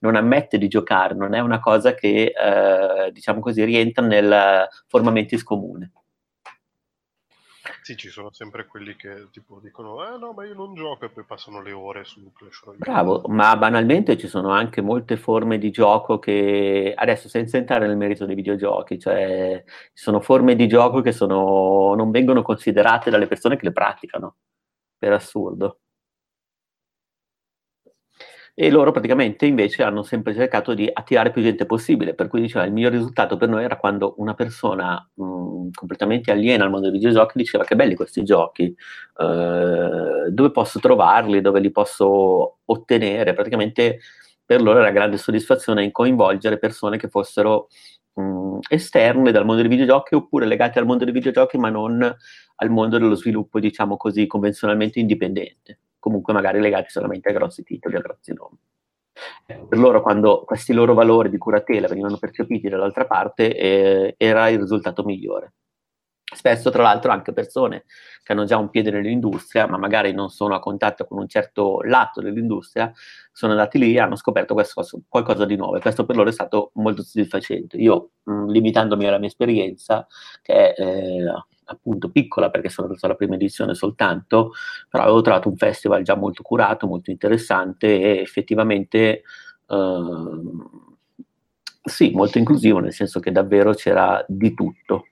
non 0.00 0.16
ammette 0.16 0.58
di 0.58 0.68
giocare, 0.68 1.14
non 1.14 1.34
è 1.34 1.40
una 1.40 1.60
cosa 1.60 1.94
che, 1.94 2.32
eh, 2.36 3.10
diciamo 3.12 3.40
così, 3.40 3.64
rientra 3.64 4.04
nel 4.04 4.66
forma 4.86 5.10
mentis 5.10 5.42
comune. 5.42 5.92
Sì, 7.84 7.98
ci 7.98 8.08
sono 8.08 8.32
sempre 8.32 8.64
quelli 8.64 8.96
che 8.96 9.28
tipo 9.30 9.60
dicono 9.62 10.02
eh 10.06 10.16
no, 10.16 10.32
ma 10.32 10.46
io 10.46 10.54
non 10.54 10.74
gioco 10.74 11.04
e 11.04 11.10
poi 11.10 11.22
passano 11.24 11.60
le 11.60 11.72
ore 11.72 12.04
su 12.04 12.32
Clash 12.32 12.62
Royale. 12.64 12.78
Bravo, 12.78 13.24
ma 13.26 13.54
banalmente 13.58 14.16
ci 14.16 14.26
sono 14.26 14.48
anche 14.52 14.80
molte 14.80 15.18
forme 15.18 15.58
di 15.58 15.70
gioco 15.70 16.18
che 16.18 16.94
adesso 16.96 17.28
senza 17.28 17.58
entrare 17.58 17.86
nel 17.86 17.98
merito 17.98 18.24
dei 18.24 18.36
videogiochi, 18.36 18.98
cioè 18.98 19.62
ci 19.66 20.02
sono 20.02 20.20
forme 20.20 20.56
di 20.56 20.66
gioco 20.66 21.02
che 21.02 21.12
sono, 21.12 21.94
non 21.94 22.10
vengono 22.10 22.40
considerate 22.40 23.10
dalle 23.10 23.26
persone 23.26 23.56
che 23.56 23.66
le 23.66 23.72
praticano, 23.72 24.36
per 24.96 25.12
assurdo 25.12 25.80
e 28.56 28.70
loro 28.70 28.92
praticamente 28.92 29.46
invece 29.46 29.82
hanno 29.82 30.04
sempre 30.04 30.32
cercato 30.32 30.74
di 30.74 30.88
attirare 30.92 31.32
più 31.32 31.42
gente 31.42 31.66
possibile, 31.66 32.14
per 32.14 32.28
cui 32.28 32.40
diceva 32.40 32.64
il 32.64 32.72
miglior 32.72 32.92
risultato 32.92 33.36
per 33.36 33.48
noi 33.48 33.64
era 33.64 33.76
quando 33.76 34.14
una 34.18 34.34
persona 34.34 34.94
mh, 35.12 35.70
completamente 35.74 36.30
aliena 36.30 36.62
al 36.64 36.70
mondo 36.70 36.88
dei 36.88 36.98
videogiochi 36.98 37.36
diceva 37.38 37.64
che 37.64 37.74
belli 37.74 37.96
questi 37.96 38.22
giochi, 38.22 38.64
eh, 39.18 40.30
dove 40.30 40.50
posso 40.52 40.78
trovarli, 40.78 41.40
dove 41.40 41.58
li 41.60 41.70
posso 41.72 42.58
ottenere, 42.64 43.32
praticamente 43.34 43.98
per 44.44 44.62
loro 44.62 44.78
era 44.80 44.90
grande 44.90 45.16
soddisfazione 45.18 45.82
in 45.82 45.90
coinvolgere 45.90 46.58
persone 46.58 46.96
che 46.96 47.08
fossero 47.08 47.68
mh, 48.14 48.58
esterne 48.68 49.32
dal 49.32 49.44
mondo 49.44 49.62
dei 49.62 49.70
videogiochi 49.70 50.14
oppure 50.14 50.46
legate 50.46 50.78
al 50.78 50.86
mondo 50.86 51.04
dei 51.04 51.12
videogiochi 51.12 51.58
ma 51.58 51.70
non 51.70 52.02
al 52.56 52.70
mondo 52.70 52.98
dello 52.98 53.14
sviluppo 53.16 53.58
diciamo 53.58 53.96
così 53.96 54.26
convenzionalmente 54.26 55.00
indipendente 55.00 55.78
comunque 56.04 56.34
magari 56.34 56.60
legati 56.60 56.90
solamente 56.90 57.30
a 57.30 57.32
grossi 57.32 57.62
titoli, 57.62 57.96
a 57.96 58.00
grossi 58.00 58.34
nomi. 58.34 58.58
Per 59.66 59.78
loro, 59.78 60.02
quando 60.02 60.42
questi 60.44 60.74
loro 60.74 60.92
valori 60.92 61.30
di 61.30 61.38
curatela 61.38 61.88
venivano 61.88 62.18
percepiti 62.18 62.68
dall'altra 62.68 63.06
parte, 63.06 63.56
eh, 63.56 64.14
era 64.18 64.50
il 64.50 64.58
risultato 64.58 65.02
migliore. 65.02 65.54
Spesso, 66.22 66.68
tra 66.68 66.82
l'altro, 66.82 67.10
anche 67.10 67.32
persone 67.32 67.84
che 68.22 68.32
hanno 68.32 68.44
già 68.44 68.58
un 68.58 68.68
piede 68.68 68.90
nell'industria, 68.90 69.66
ma 69.66 69.78
magari 69.78 70.12
non 70.12 70.28
sono 70.28 70.54
a 70.54 70.60
contatto 70.60 71.06
con 71.06 71.16
un 71.16 71.28
certo 71.28 71.80
lato 71.80 72.20
dell'industria, 72.20 72.92
sono 73.32 73.52
andati 73.52 73.78
lì 73.78 73.94
e 73.94 74.00
hanno 74.00 74.16
scoperto 74.16 74.52
questo, 74.52 74.84
qualcosa 75.08 75.46
di 75.46 75.56
nuovo 75.56 75.76
e 75.76 75.80
questo 75.80 76.04
per 76.04 76.16
loro 76.16 76.28
è 76.28 76.32
stato 76.32 76.70
molto 76.74 77.02
soddisfacente. 77.02 77.78
Io, 77.78 78.10
mh, 78.24 78.50
limitandomi 78.50 79.06
alla 79.06 79.18
mia 79.18 79.28
esperienza, 79.28 80.06
che 80.42 80.74
è 80.74 80.82
eh, 80.82 81.32
appunto 81.64 82.10
piccola 82.10 82.50
perché 82.50 82.68
sono 82.68 82.86
andato 82.88 83.06
alla 83.06 83.14
prima 83.14 83.34
edizione 83.34 83.74
soltanto, 83.74 84.52
però 84.88 85.04
avevo 85.04 85.20
trovato 85.22 85.48
un 85.48 85.56
festival 85.56 86.02
già 86.02 86.14
molto 86.14 86.42
curato, 86.42 86.86
molto 86.86 87.10
interessante 87.10 88.00
e 88.00 88.20
effettivamente... 88.20 89.22
Eh, 89.66 90.82
sì, 91.86 92.12
molto 92.12 92.38
inclusivo, 92.38 92.78
nel 92.78 92.94
senso 92.94 93.20
che 93.20 93.30
davvero 93.30 93.74
c'era 93.74 94.24
di 94.26 94.54
tutto. 94.54 95.04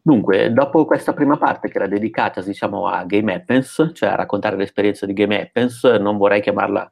Dunque, 0.00 0.52
dopo 0.52 0.84
questa 0.84 1.12
prima 1.12 1.36
parte 1.36 1.68
che 1.68 1.76
era 1.76 1.86
dedicata, 1.86 2.40
diciamo, 2.42 2.88
a 2.88 3.04
Game 3.04 3.32
Happens, 3.32 3.90
cioè 3.92 4.08
a 4.08 4.14
raccontare 4.16 4.56
l'esperienza 4.56 5.06
di 5.06 5.12
Game 5.12 5.40
Happens, 5.40 5.84
non 5.84 6.16
vorrei 6.16 6.40
chiamarla 6.40 6.90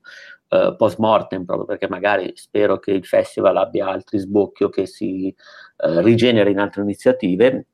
uh, 0.51 0.77
post 0.77 0.99
mortem 0.99 1.45
proprio 1.45 1.67
perché 1.67 1.89
magari 1.89 2.33
spero 2.37 2.79
che 2.79 2.93
il 2.93 3.05
festival 3.05 3.57
abbia 3.57 3.89
altri 3.89 4.19
sbocchi 4.19 4.65
o 4.65 4.69
che 4.69 4.87
si 4.87 5.35
uh, 5.79 5.99
rigeneri 6.01 6.53
in 6.53 6.61
altre 6.61 6.83
iniziative, 6.83 7.67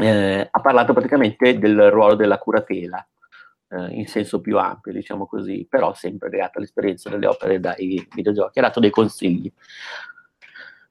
eh, 0.00 0.48
ha 0.50 0.60
parlato 0.60 0.92
praticamente 0.92 1.58
del 1.58 1.90
ruolo 1.90 2.14
della 2.14 2.38
curatela, 2.38 3.06
eh, 3.68 3.88
in 3.90 4.06
senso 4.06 4.40
più 4.40 4.58
ampio, 4.58 4.92
diciamo 4.92 5.26
così, 5.26 5.66
però 5.68 5.94
sempre 5.94 6.30
legato 6.30 6.58
all'esperienza 6.58 7.08
delle 7.10 7.26
opere 7.26 7.60
dai 7.60 8.06
videogiochi, 8.14 8.58
ha 8.58 8.62
dato 8.62 8.80
dei 8.80 8.90
consigli. 8.90 9.52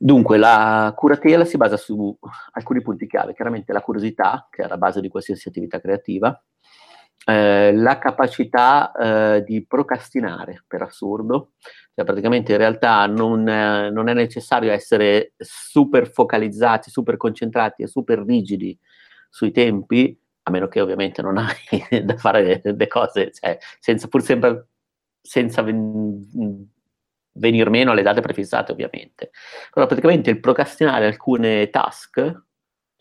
Dunque, 0.02 0.38
la 0.38 0.94
curatela 0.96 1.44
si 1.44 1.58
basa 1.58 1.76
su 1.76 2.18
alcuni 2.52 2.82
punti 2.82 3.06
chiave, 3.06 3.34
chiaramente 3.34 3.74
la 3.74 3.82
curiosità, 3.82 4.48
che 4.50 4.64
è 4.64 4.68
la 4.68 4.78
base 4.78 5.02
di 5.02 5.10
qualsiasi 5.10 5.50
attività 5.50 5.82
creativa, 5.82 6.42
eh, 7.26 7.74
la 7.74 8.00
capacità 8.00 8.92
eh, 8.94 9.44
di 9.44 9.66
procrastinare, 9.66 10.64
per 10.66 10.84
assurdo, 10.84 11.52
cioè 11.94 12.06
praticamente 12.06 12.54
in 12.54 12.58
realtà 12.60 13.06
non, 13.08 13.46
eh, 13.48 13.90
non, 13.92 14.08
è 14.08 14.14
necessario 14.14 14.72
essere 14.72 15.34
super 15.38 16.10
focalizzati, 16.10 16.90
super 16.90 17.18
concentrati 17.18 17.84
e 17.84 17.88
super 17.88 18.20
rigidi 18.20 18.78
sui 19.30 19.52
tempi, 19.52 20.18
a 20.44 20.52
meno 20.52 20.68
che 20.68 20.82
ovviamente 20.82 21.22
non 21.22 21.38
hai 21.40 22.04
da 22.04 22.18
fare 22.18 22.62
le 22.64 22.88
cose, 22.88 23.32
cioè, 23.32 23.58
senza, 23.80 24.08
pur 24.08 24.22
sempre 24.22 24.68
senza 25.22 25.62
ven- 25.62 26.68
venir 27.34 27.70
meno 27.70 27.92
alle 27.92 28.02
date 28.02 28.22
prefissate 28.22 28.72
ovviamente. 28.72 29.32
Però 29.74 29.86
praticamente 29.86 30.30
il 30.30 30.40
procrastinare 30.40 31.06
alcune 31.06 31.70
task, 31.70 32.44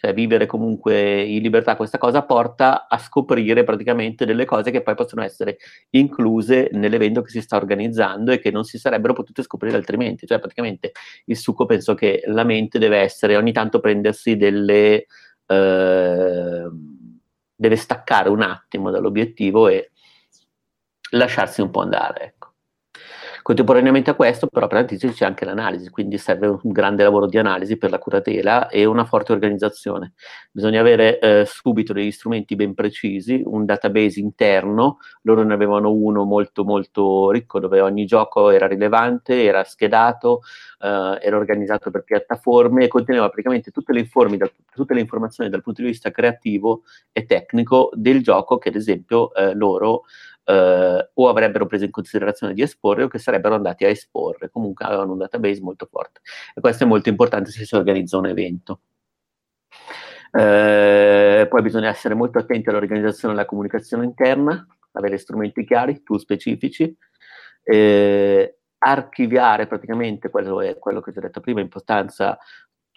cioè 0.00 0.14
vivere 0.14 0.46
comunque 0.46 1.22
in 1.22 1.42
libertà 1.42 1.74
questa 1.74 1.98
cosa, 1.98 2.22
porta 2.22 2.86
a 2.86 2.98
scoprire 2.98 3.64
praticamente 3.64 4.24
delle 4.24 4.44
cose 4.44 4.70
che 4.70 4.82
poi 4.82 4.94
possono 4.94 5.22
essere 5.22 5.58
incluse 5.90 6.68
nell'evento 6.72 7.20
che 7.22 7.30
si 7.30 7.40
sta 7.40 7.56
organizzando 7.56 8.30
e 8.30 8.38
che 8.38 8.52
non 8.52 8.62
si 8.62 8.78
sarebbero 8.78 9.12
potute 9.12 9.42
scoprire 9.42 9.76
altrimenti. 9.76 10.26
Cioè 10.26 10.38
praticamente 10.38 10.92
il 11.24 11.36
succo 11.36 11.66
penso 11.66 11.94
che 11.94 12.22
la 12.26 12.44
mente 12.44 12.78
deve 12.78 12.98
essere 12.98 13.36
ogni 13.36 13.52
tanto 13.52 13.80
prendersi 13.80 14.36
delle... 14.36 15.06
Eh, 15.48 16.68
deve 17.54 17.76
staccare 17.76 18.28
un 18.28 18.42
attimo 18.42 18.90
dall'obiettivo 18.90 19.68
e 19.68 19.90
lasciarsi 21.10 21.60
un 21.60 21.70
po' 21.70 21.80
andare. 21.80 22.36
Contemporaneamente 23.48 24.10
a 24.10 24.14
questo, 24.14 24.46
però, 24.46 24.66
per 24.66 24.76
anticipo 24.76 25.10
c'è 25.14 25.24
anche 25.24 25.46
l'analisi, 25.46 25.88
quindi 25.88 26.18
serve 26.18 26.48
un 26.48 26.70
grande 26.70 27.02
lavoro 27.02 27.24
di 27.24 27.38
analisi 27.38 27.78
per 27.78 27.88
la 27.88 27.98
curatela 27.98 28.68
e 28.68 28.84
una 28.84 29.06
forte 29.06 29.32
organizzazione. 29.32 30.12
Bisogna 30.52 30.80
avere 30.80 31.18
eh, 31.18 31.44
subito 31.46 31.94
degli 31.94 32.10
strumenti 32.10 32.56
ben 32.56 32.74
precisi, 32.74 33.40
un 33.42 33.64
database 33.64 34.20
interno, 34.20 34.98
loro 35.22 35.44
ne 35.44 35.54
avevano 35.54 35.90
uno 35.90 36.24
molto 36.24 36.62
molto 36.62 37.30
ricco 37.30 37.58
dove 37.58 37.80
ogni 37.80 38.04
gioco 38.04 38.50
era 38.50 38.66
rilevante, 38.66 39.42
era 39.42 39.64
schedato, 39.64 40.42
eh, 40.80 41.18
era 41.22 41.38
organizzato 41.38 41.90
per 41.90 42.04
piattaforme 42.04 42.84
e 42.84 42.88
conteneva 42.88 43.30
praticamente 43.30 43.70
tutte 43.70 43.94
le, 43.94 44.06
dal, 44.36 44.52
tutte 44.74 44.92
le, 44.92 45.00
informazioni 45.00 45.48
dal 45.48 45.62
punto 45.62 45.80
di 45.80 45.88
vista 45.88 46.10
creativo 46.10 46.82
e 47.12 47.24
tecnico 47.24 47.88
del 47.94 48.22
gioco 48.22 48.58
che 48.58 48.68
ad 48.68 48.74
esempio 48.74 49.32
eh, 49.32 49.54
loro 49.54 50.02
eh, 50.48 51.10
o 51.12 51.28
avrebbero 51.28 51.66
preso 51.66 51.84
in 51.84 51.90
considerazione 51.90 52.54
di 52.54 52.62
esporre 52.62 53.02
o 53.02 53.08
che 53.08 53.18
sarebbero 53.18 53.54
andati 53.54 53.84
a 53.84 53.88
esporre. 53.88 54.50
Comunque 54.50 54.86
avevano 54.86 55.12
un 55.12 55.18
database 55.18 55.60
molto 55.60 55.86
forte 55.90 56.20
e 56.54 56.60
questo 56.60 56.84
è 56.84 56.86
molto 56.86 57.10
importante 57.10 57.50
se 57.50 57.66
si 57.66 57.74
organizza 57.74 58.16
un 58.16 58.26
evento. 58.26 58.80
Eh, 60.30 61.46
poi 61.48 61.62
bisogna 61.62 61.88
essere 61.88 62.14
molto 62.14 62.38
attenti 62.38 62.68
all'organizzazione 62.68 63.34
e 63.34 63.36
alla 63.36 63.46
comunicazione 63.46 64.04
interna, 64.04 64.66
avere 64.92 65.18
strumenti 65.18 65.64
chiari, 65.64 66.02
tool 66.02 66.20
specifici, 66.20 66.96
eh, 67.62 68.58
archiviare 68.78 69.66
praticamente 69.66 70.30
quello, 70.30 70.60
è 70.62 70.78
quello 70.78 71.00
che 71.00 71.12
ho 71.14 71.20
detto 71.20 71.40
prima, 71.40 71.60
importanza 71.60 72.38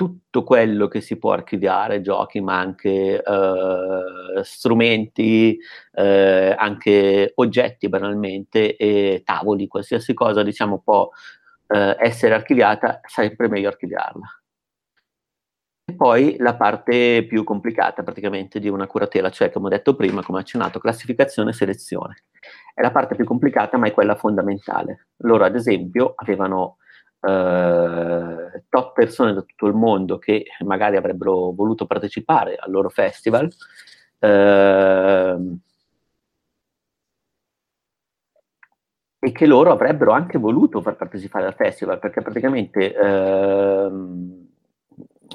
tutto 0.02 0.44
quello 0.44 0.88
che 0.88 1.00
si 1.00 1.20
può 1.20 1.32
archiviare, 1.32 2.02
giochi, 2.02 2.42
ma 2.42 2.58
anche 2.58 3.22
eh, 3.22 4.44
strumenti, 4.44 5.56
eh, 5.94 6.56
anche 6.58 7.34
oggetti 7.36 7.88
banalmente, 7.88 8.76
e 8.78 9.22
tavoli, 9.24 9.68
qualsiasi 9.68 10.16
cosa 10.16 10.42
diciamo 10.42 10.80
può 10.80 11.08
eh, 11.68 11.96
essere 12.00 12.34
archiviata, 12.34 13.00
sempre 13.06 13.48
meglio 13.48 13.68
archiviarla. 13.68 14.26
E 15.86 15.94
poi 15.96 16.36
la 16.40 16.56
parte 16.56 17.24
più 17.28 17.44
complicata 17.44 18.02
praticamente 18.02 18.60
di 18.60 18.70
una 18.70 18.88
curatela, 18.88 19.30
cioè 19.30 19.52
come 19.52 19.68
ho 19.68 19.70
detto 19.70 19.96
prima, 19.96 20.24
come 20.24 20.40
accennato, 20.40 20.80
classificazione 20.80 21.52
e 21.52 21.54
selezione. 21.54 22.24
È 22.74 22.82
la 22.82 22.92
parte 22.92 23.14
più 23.14 23.26
complicata 23.26 23.78
ma 23.78 23.86
è 23.86 23.92
quella 23.92 24.16
fondamentale. 24.16 25.10
Loro 25.18 25.44
ad 25.44 25.54
esempio 25.54 26.14
avevano 26.16 26.78
eh, 27.22 28.64
top 28.70 28.94
persone 28.94 29.34
da 29.34 29.42
tutto 29.42 29.68
il 29.68 29.74
mondo 29.74 30.18
che 30.18 30.46
magari 30.64 30.98
avrebbero 30.98 31.52
voluto 31.52 31.86
partecipare 31.86 32.56
al 32.56 32.72
loro 32.72 32.90
festival. 32.90 33.50
Eh, 34.20 35.38
e 39.24 39.32
che 39.32 39.46
loro 39.46 39.72
avrebbero 39.72 40.14
anche 40.14 40.40
voluto 40.40 40.82
far 40.82 40.96
partecipare 40.96 41.46
al 41.46 41.54
festival 41.54 42.00
perché 42.00 42.24
praticamente 42.24 42.92
eh, 42.92 43.90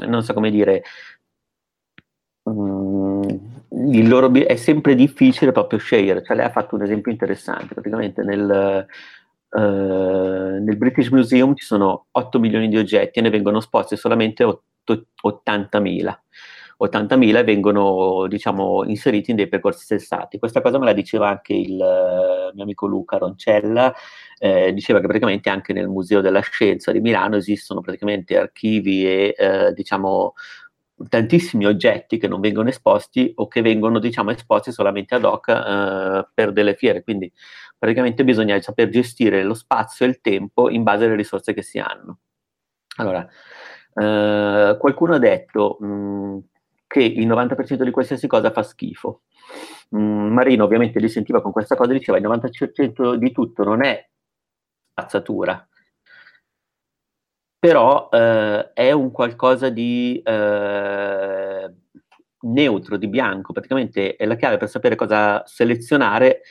non 0.07 0.23
so 0.23 0.33
come 0.35 0.51
dire 0.51 0.83
um, 2.43 3.23
loro, 4.09 4.33
è 4.33 4.57
sempre 4.57 4.97
difficile 4.97 5.53
proprio 5.53 5.79
scegliere 5.79 6.25
cioè 6.25 6.37
lei 6.37 6.47
ha 6.47 6.51
fatto 6.51 6.75
un 6.75 6.83
esempio 6.83 7.13
interessante 7.13 7.75
praticamente 7.75 8.25
nel, 8.25 8.89
Uh, 9.49 10.63
nel 10.63 10.77
British 10.77 11.09
Museum 11.09 11.55
ci 11.55 11.65
sono 11.65 12.07
8 12.11 12.39
milioni 12.39 12.69
di 12.69 12.77
oggetti 12.77 13.21
e 13.21 13.23
ne 13.23 13.31
vengono 13.31 13.59
esposti 13.59 13.97
solamente 13.97 14.45
80.000. 14.45 16.15
80.000 16.79 17.45
vengono 17.45 18.27
diciamo, 18.29 18.85
inseriti 18.85 19.31
in 19.31 19.37
dei 19.37 19.49
percorsi 19.49 19.87
sensati. 19.87 20.39
Questa 20.39 20.61
cosa 20.61 20.79
me 20.79 20.85
la 20.85 20.93
diceva 20.93 21.29
anche 21.29 21.55
il 21.55 21.73
uh, 21.73 22.55
mio 22.55 22.63
amico 22.63 22.87
Luca 22.87 23.17
Roncella, 23.17 23.95
eh, 24.39 24.73
diceva 24.75 25.01
che 25.01 25.07
praticamente 25.07 25.49
anche 25.49 25.73
nel 25.73 25.89
Museo 25.89 26.21
della 26.21 26.41
Scienza 26.41 26.93
di 26.93 27.01
Milano 27.01 27.37
esistono 27.37 27.81
praticamente 27.81 28.37
archivi 28.37 29.07
e 29.07 29.35
eh, 29.37 29.73
diciamo 29.73 30.35
tantissimi 31.09 31.67
oggetti 31.67 32.19
che 32.19 32.29
non 32.29 32.41
vengono 32.41 32.69
esposti 32.69 33.33
o 33.37 33.49
che 33.49 33.61
vengono 33.61 33.99
diciamo 33.99 34.31
esposti 34.31 34.73
solamente 34.73 35.15
ad 35.15 35.25
hoc 35.25 35.49
eh, 35.49 36.29
per 36.33 36.53
delle 36.53 36.75
fiere, 36.75 37.03
quindi 37.03 37.31
praticamente 37.79 38.25
bisogna 38.25 38.61
saper 38.61 38.89
gestire 38.89 39.43
lo 39.43 39.55
spazio 39.55 40.07
e 40.07 40.09
il 40.09 40.21
tempo 40.21 40.71
in 40.71 40.83
base 40.83 41.05
alle 41.05 41.17
risorse 41.17 41.53
che 41.53 41.63
si 41.63 41.79
hanno. 41.79 42.19
Allora, 42.97 43.29
eh, 43.95 44.77
qualcuno 44.79 45.15
ha 45.15 45.19
detto 45.19 45.77
mh, 45.81 45.87
mm, 45.87 46.39
che 46.87 47.03
il 47.03 47.27
90% 47.27 47.83
di 47.83 47.91
qualsiasi 47.91 48.27
cosa 48.27 48.51
fa 48.51 48.63
schifo. 48.63 49.23
Mm, 49.97 50.33
Marino 50.33 50.65
ovviamente 50.65 50.99
li 50.99 51.09
sentiva 51.09 51.43
con 51.43 51.53
questa 51.53 51.77
cosa, 51.77 51.93
diceva 51.93 52.19
il 52.19 52.25
90% 52.25 53.15
di 53.17 53.33
tutto 53.33 53.65
non 53.65 53.85
è 53.85 54.09
spazzatura, 54.91 55.67
però 57.67 58.09
eh, 58.13 58.73
è 58.75 58.93
un 58.93 59.11
qualcosa 59.11 59.71
di 59.71 60.23
eh, 60.25 61.75
neutro, 62.43 62.97
di 62.97 63.09
bianco, 63.09 63.53
praticamente 63.53 64.15
è 64.15 64.25
la 64.25 64.37
chiave 64.37 64.57
per 64.57 64.69
sapere 64.69 64.95
cosa 64.95 65.43
selezionare 65.47 66.43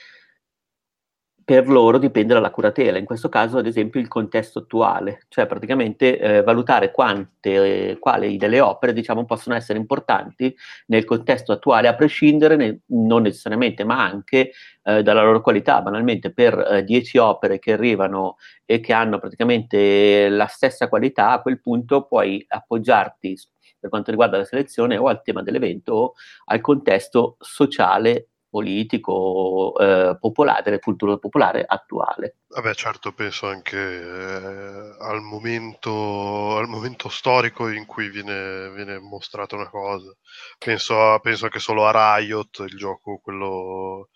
per 1.45 1.67
loro 1.69 1.99
dipende 1.99 2.33
dalla 2.33 2.49
curatela, 2.49 2.97
in 2.97 3.05
questo 3.05 3.29
caso 3.29 3.59
ad 3.59 3.67
esempio 3.67 3.99
il 3.99 4.07
contesto 4.07 4.59
attuale, 4.59 5.25
cioè 5.29 5.45
praticamente 5.45 6.17
eh, 6.17 6.41
valutare 6.41 6.89
quante, 6.91 7.91
eh, 7.91 7.99
quali 7.99 8.35
delle 8.37 8.59
opere 8.59 8.93
diciamo, 8.93 9.25
possono 9.25 9.55
essere 9.55 9.77
importanti 9.77 10.55
nel 10.87 11.05
contesto 11.05 11.51
attuale, 11.51 11.87
a 11.87 11.93
prescindere, 11.93 12.55
ne, 12.55 12.79
non 12.87 13.21
necessariamente, 13.21 13.83
ma 13.83 14.03
anche 14.03 14.53
eh, 14.81 15.03
dalla 15.03 15.23
loro 15.23 15.41
qualità. 15.41 15.83
Banalmente 15.83 16.33
per 16.33 16.83
10 16.83 17.17
eh, 17.17 17.19
opere 17.19 17.59
che 17.59 17.73
arrivano 17.73 18.37
e 18.65 18.79
che 18.79 18.93
hanno 18.93 19.19
praticamente 19.19 20.27
la 20.29 20.47
stessa 20.47 20.89
qualità, 20.89 21.29
a 21.29 21.41
quel 21.41 21.61
punto 21.61 22.07
puoi 22.07 22.43
appoggiarti 22.47 23.37
per 23.79 23.91
quanto 23.91 24.09
riguarda 24.09 24.37
la 24.37 24.45
selezione 24.45 24.97
o 24.97 25.07
al 25.07 25.21
tema 25.21 25.43
dell'evento 25.43 25.93
o 25.93 26.13
al 26.45 26.59
contesto 26.59 27.37
sociale 27.39 28.29
politico 28.55 29.77
eh, 29.77 30.17
popolare, 30.17 30.61
della 30.63 30.79
cultura 30.79 31.17
popolare 31.17 31.65
attuale. 31.67 32.37
Vabbè, 32.47 32.73
certo, 32.73 33.11
penso 33.11 33.47
anche 33.47 33.77
eh, 33.77 34.95
al, 34.97 35.21
momento, 35.21 36.55
al, 36.55 36.69
momento, 36.69 37.09
storico 37.09 37.67
in 37.67 37.85
cui 37.85 38.07
viene, 38.07 38.69
viene 38.71 38.97
mostrata 38.99 39.55
una 39.55 39.67
cosa. 39.67 40.15
Penso, 40.57 41.01
a, 41.01 41.19
penso, 41.19 41.43
anche 41.43 41.59
solo 41.59 41.85
a 41.85 42.17
Riot, 42.17 42.59
il 42.59 42.77
gioco 42.77 43.19
quello 43.21 44.07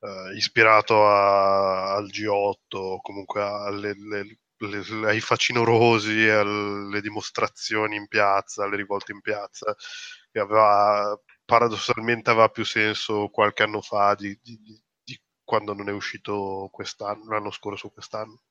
eh, 0.00 0.36
ispirato 0.36 1.06
a, 1.06 1.94
al 1.94 2.06
G8, 2.06 2.98
comunque 3.00 3.40
alle, 3.40 3.94
le, 3.96 4.38
le, 4.56 5.06
ai 5.06 5.20
facinorosi, 5.20 6.28
alle 6.28 7.00
dimostrazioni 7.00 7.94
in 7.94 8.08
piazza, 8.08 8.64
alle 8.64 8.74
rivolte 8.74 9.12
in 9.12 9.20
piazza, 9.20 9.76
che 10.32 10.40
aveva 10.40 11.16
paradossalmente 11.50 12.30
aveva 12.30 12.48
più 12.48 12.64
senso 12.64 13.28
qualche 13.28 13.64
anno 13.64 13.80
fa 13.80 14.14
di, 14.14 14.38
di, 14.40 14.56
di 15.02 15.20
quando 15.42 15.74
non 15.74 15.88
è 15.88 15.92
uscito 15.92 16.68
quest'anno, 16.70 17.24
l'anno 17.28 17.50
scorso 17.50 17.88
quest'anno. 17.90 18.42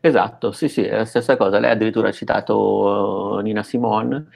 Esatto, 0.00 0.50
sì, 0.50 0.68
sì, 0.68 0.82
è 0.82 0.96
la 0.96 1.04
stessa 1.04 1.36
cosa. 1.36 1.60
Lei 1.60 1.70
addirittura 1.70 2.08
ha 2.08 2.12
citato 2.12 3.38
Nina 3.44 3.62
Simone 3.62 4.28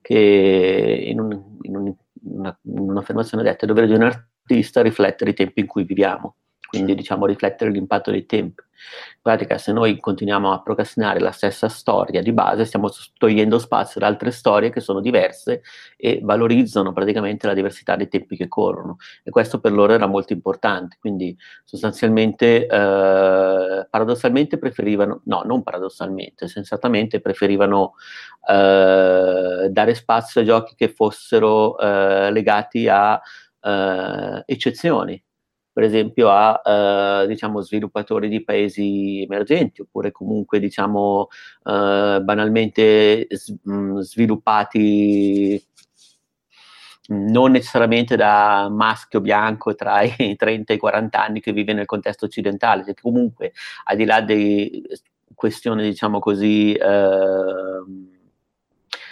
che 0.00 1.04
in, 1.06 1.20
un, 1.20 1.58
in, 1.62 1.76
un, 1.76 1.94
una, 2.22 2.58
in 2.62 2.78
un'affermazione 2.80 3.44
detta 3.44 3.64
dovere 3.64 3.86
di 3.86 3.94
un 3.94 4.02
artista 4.02 4.82
riflettere 4.82 5.30
i 5.30 5.34
tempi 5.34 5.60
in 5.60 5.66
cui 5.68 5.84
viviamo 5.84 6.34
quindi 6.70 6.94
diciamo 6.94 7.26
riflettere 7.26 7.68
l'impatto 7.72 8.12
dei 8.12 8.26
tempi. 8.26 8.62
In 8.62 9.20
pratica 9.20 9.58
se 9.58 9.72
noi 9.72 9.98
continuiamo 9.98 10.52
a 10.52 10.62
procrastinare 10.62 11.18
la 11.18 11.32
stessa 11.32 11.68
storia 11.68 12.22
di 12.22 12.32
base 12.32 12.64
stiamo 12.64 12.88
togliendo 13.18 13.58
spazio 13.58 14.00
ad 14.00 14.06
altre 14.06 14.30
storie 14.30 14.70
che 14.70 14.80
sono 14.80 15.00
diverse 15.00 15.62
e 15.96 16.20
valorizzano 16.22 16.92
praticamente 16.92 17.48
la 17.48 17.54
diversità 17.54 17.96
dei 17.96 18.08
tempi 18.08 18.36
che 18.36 18.46
corrono. 18.46 18.98
E 19.24 19.30
questo 19.30 19.58
per 19.58 19.72
loro 19.72 19.92
era 19.92 20.06
molto 20.06 20.32
importante, 20.32 20.96
quindi 21.00 21.36
sostanzialmente 21.64 22.66
eh, 22.66 23.86
paradossalmente 23.90 24.56
preferivano, 24.56 25.22
no 25.24 25.42
non 25.44 25.64
paradossalmente, 25.64 26.46
sensatamente 26.46 27.20
preferivano 27.20 27.94
eh, 28.48 29.68
dare 29.70 29.94
spazio 29.94 30.40
a 30.40 30.44
giochi 30.44 30.76
che 30.76 30.88
fossero 30.88 31.76
eh, 31.78 32.30
legati 32.30 32.86
a 32.88 33.20
eh, 33.60 34.42
eccezioni 34.46 35.20
per 35.80 35.88
esempio 35.88 36.28
a 36.28 36.60
eh, 37.22 37.26
diciamo, 37.26 37.62
sviluppatori 37.62 38.28
di 38.28 38.44
paesi 38.44 39.22
emergenti 39.22 39.80
oppure 39.80 40.12
comunque 40.12 40.60
diciamo, 40.60 41.28
eh, 41.64 42.20
banalmente 42.22 43.26
s- 43.30 43.54
mh, 43.62 44.00
sviluppati 44.00 45.62
non 47.08 47.52
necessariamente 47.52 48.14
da 48.14 48.68
maschio 48.70 49.20
bianco 49.22 49.74
tra 49.74 50.02
i 50.02 50.36
30 50.36 50.72
e 50.72 50.76
i 50.76 50.78
40 50.78 51.22
anni 51.24 51.40
che 51.40 51.52
vive 51.52 51.72
nel 51.72 51.86
contesto 51.86 52.26
occidentale, 52.26 52.84
che 52.84 52.94
comunque 53.00 53.52
al 53.84 53.96
di 53.96 54.04
là 54.04 54.20
di 54.20 54.82
questioni 55.34 55.82
diciamo 55.82 56.18
così 56.18 56.74
eh, 56.74 58.18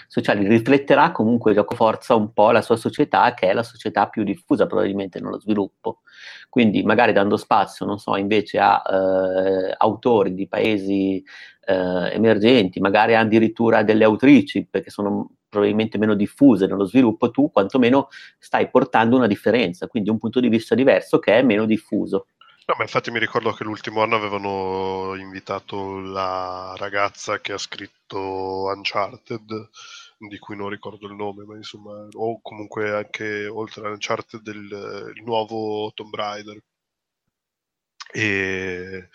sociali, 0.08 0.48
rifletterà 0.48 1.12
comunque 1.12 1.52
gioco 1.52 1.74
forza 1.74 2.14
un 2.14 2.32
po' 2.32 2.50
la 2.50 2.62
sua 2.62 2.76
società, 2.76 3.34
che 3.34 3.48
è 3.50 3.52
la 3.52 3.62
società 3.62 4.08
più 4.08 4.24
diffusa 4.24 4.66
probabilmente 4.66 5.20
nello 5.20 5.38
sviluppo. 5.38 6.00
Quindi 6.48 6.82
magari 6.82 7.12
dando 7.12 7.36
spazio, 7.36 7.84
non 7.86 7.98
so, 7.98 8.16
invece 8.16 8.58
a 8.58 8.82
eh, 8.90 9.74
autori 9.76 10.32
di 10.34 10.48
paesi 10.48 11.22
eh, 11.66 12.14
emergenti, 12.14 12.80
magari 12.80 13.14
addirittura 13.14 13.82
delle 13.82 14.04
autrici, 14.04 14.66
perché 14.66 14.90
sono 14.90 15.30
probabilmente 15.48 15.98
meno 15.98 16.14
diffuse 16.14 16.66
nello 16.66 16.84
sviluppo, 16.84 17.30
tu 17.30 17.50
quantomeno 17.50 18.08
stai 18.38 18.70
portando 18.70 19.16
una 19.16 19.26
differenza, 19.26 19.86
quindi 19.88 20.10
un 20.10 20.18
punto 20.18 20.40
di 20.40 20.48
vista 20.48 20.74
diverso 20.74 21.18
che 21.18 21.38
è 21.38 21.42
meno 21.42 21.66
diffuso. 21.66 22.26
No, 22.68 22.74
ma 22.76 22.82
infatti 22.82 23.10
mi 23.10 23.18
ricordo 23.18 23.52
che 23.52 23.64
l'ultimo 23.64 24.02
anno 24.02 24.14
avevano 24.16 25.14
invitato 25.16 26.00
la 26.00 26.74
ragazza 26.76 27.40
che 27.40 27.52
ha 27.52 27.58
scritto 27.58 28.64
Uncharted, 28.64 29.70
di 30.18 30.38
cui 30.38 30.54
non 30.54 30.68
ricordo 30.68 31.06
il 31.06 31.14
nome, 31.14 31.44
ma 31.44 31.56
insomma, 31.56 32.06
o 32.12 32.40
comunque 32.42 32.90
anche 32.94 33.46
oltre 33.46 33.86
a 33.86 33.90
Uncharted 33.90 34.46
il, 34.48 35.12
il 35.16 35.22
nuovo 35.24 35.90
Tomb 35.94 36.14
Raider. 36.14 36.62
E... 38.12 39.08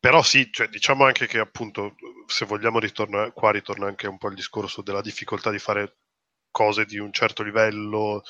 Però 0.00 0.22
sì, 0.22 0.50
cioè, 0.52 0.68
diciamo 0.68 1.04
anche 1.04 1.26
che 1.26 1.38
appunto, 1.38 1.94
se 2.26 2.44
vogliamo 2.44 2.78
ritornare, 2.80 3.32
qua 3.32 3.52
ritorna 3.52 3.86
anche 3.86 4.08
un 4.08 4.18
po' 4.18 4.28
il 4.28 4.34
discorso 4.34 4.82
della 4.82 5.00
difficoltà 5.00 5.50
di 5.50 5.58
fare 5.58 5.98
cose 6.50 6.84
di 6.84 6.98
un 6.98 7.12
certo 7.12 7.42
livello, 7.44 8.22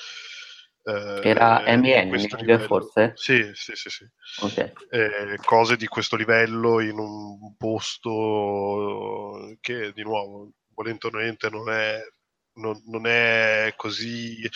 eh, 0.83 1.21
Era 1.23 1.63
MN 1.65 2.59
forse? 2.59 3.13
Sì, 3.15 3.51
sì, 3.53 3.73
sì. 3.75 3.89
sì. 3.89 4.05
Okay. 4.41 4.73
Eh, 4.89 5.37
cose 5.43 5.77
di 5.77 5.87
questo 5.87 6.15
livello 6.15 6.81
in 6.81 6.97
un 6.97 7.55
posto 7.55 9.55
che 9.61 9.93
di 9.93 10.03
nuovo, 10.03 10.51
volente 10.73 11.07
o 11.07 11.09
nolente, 11.09 11.49
non 11.49 11.69
è, 11.69 12.01
non, 12.55 12.81
non 12.87 13.07
è 13.07 13.73
così 13.77 14.47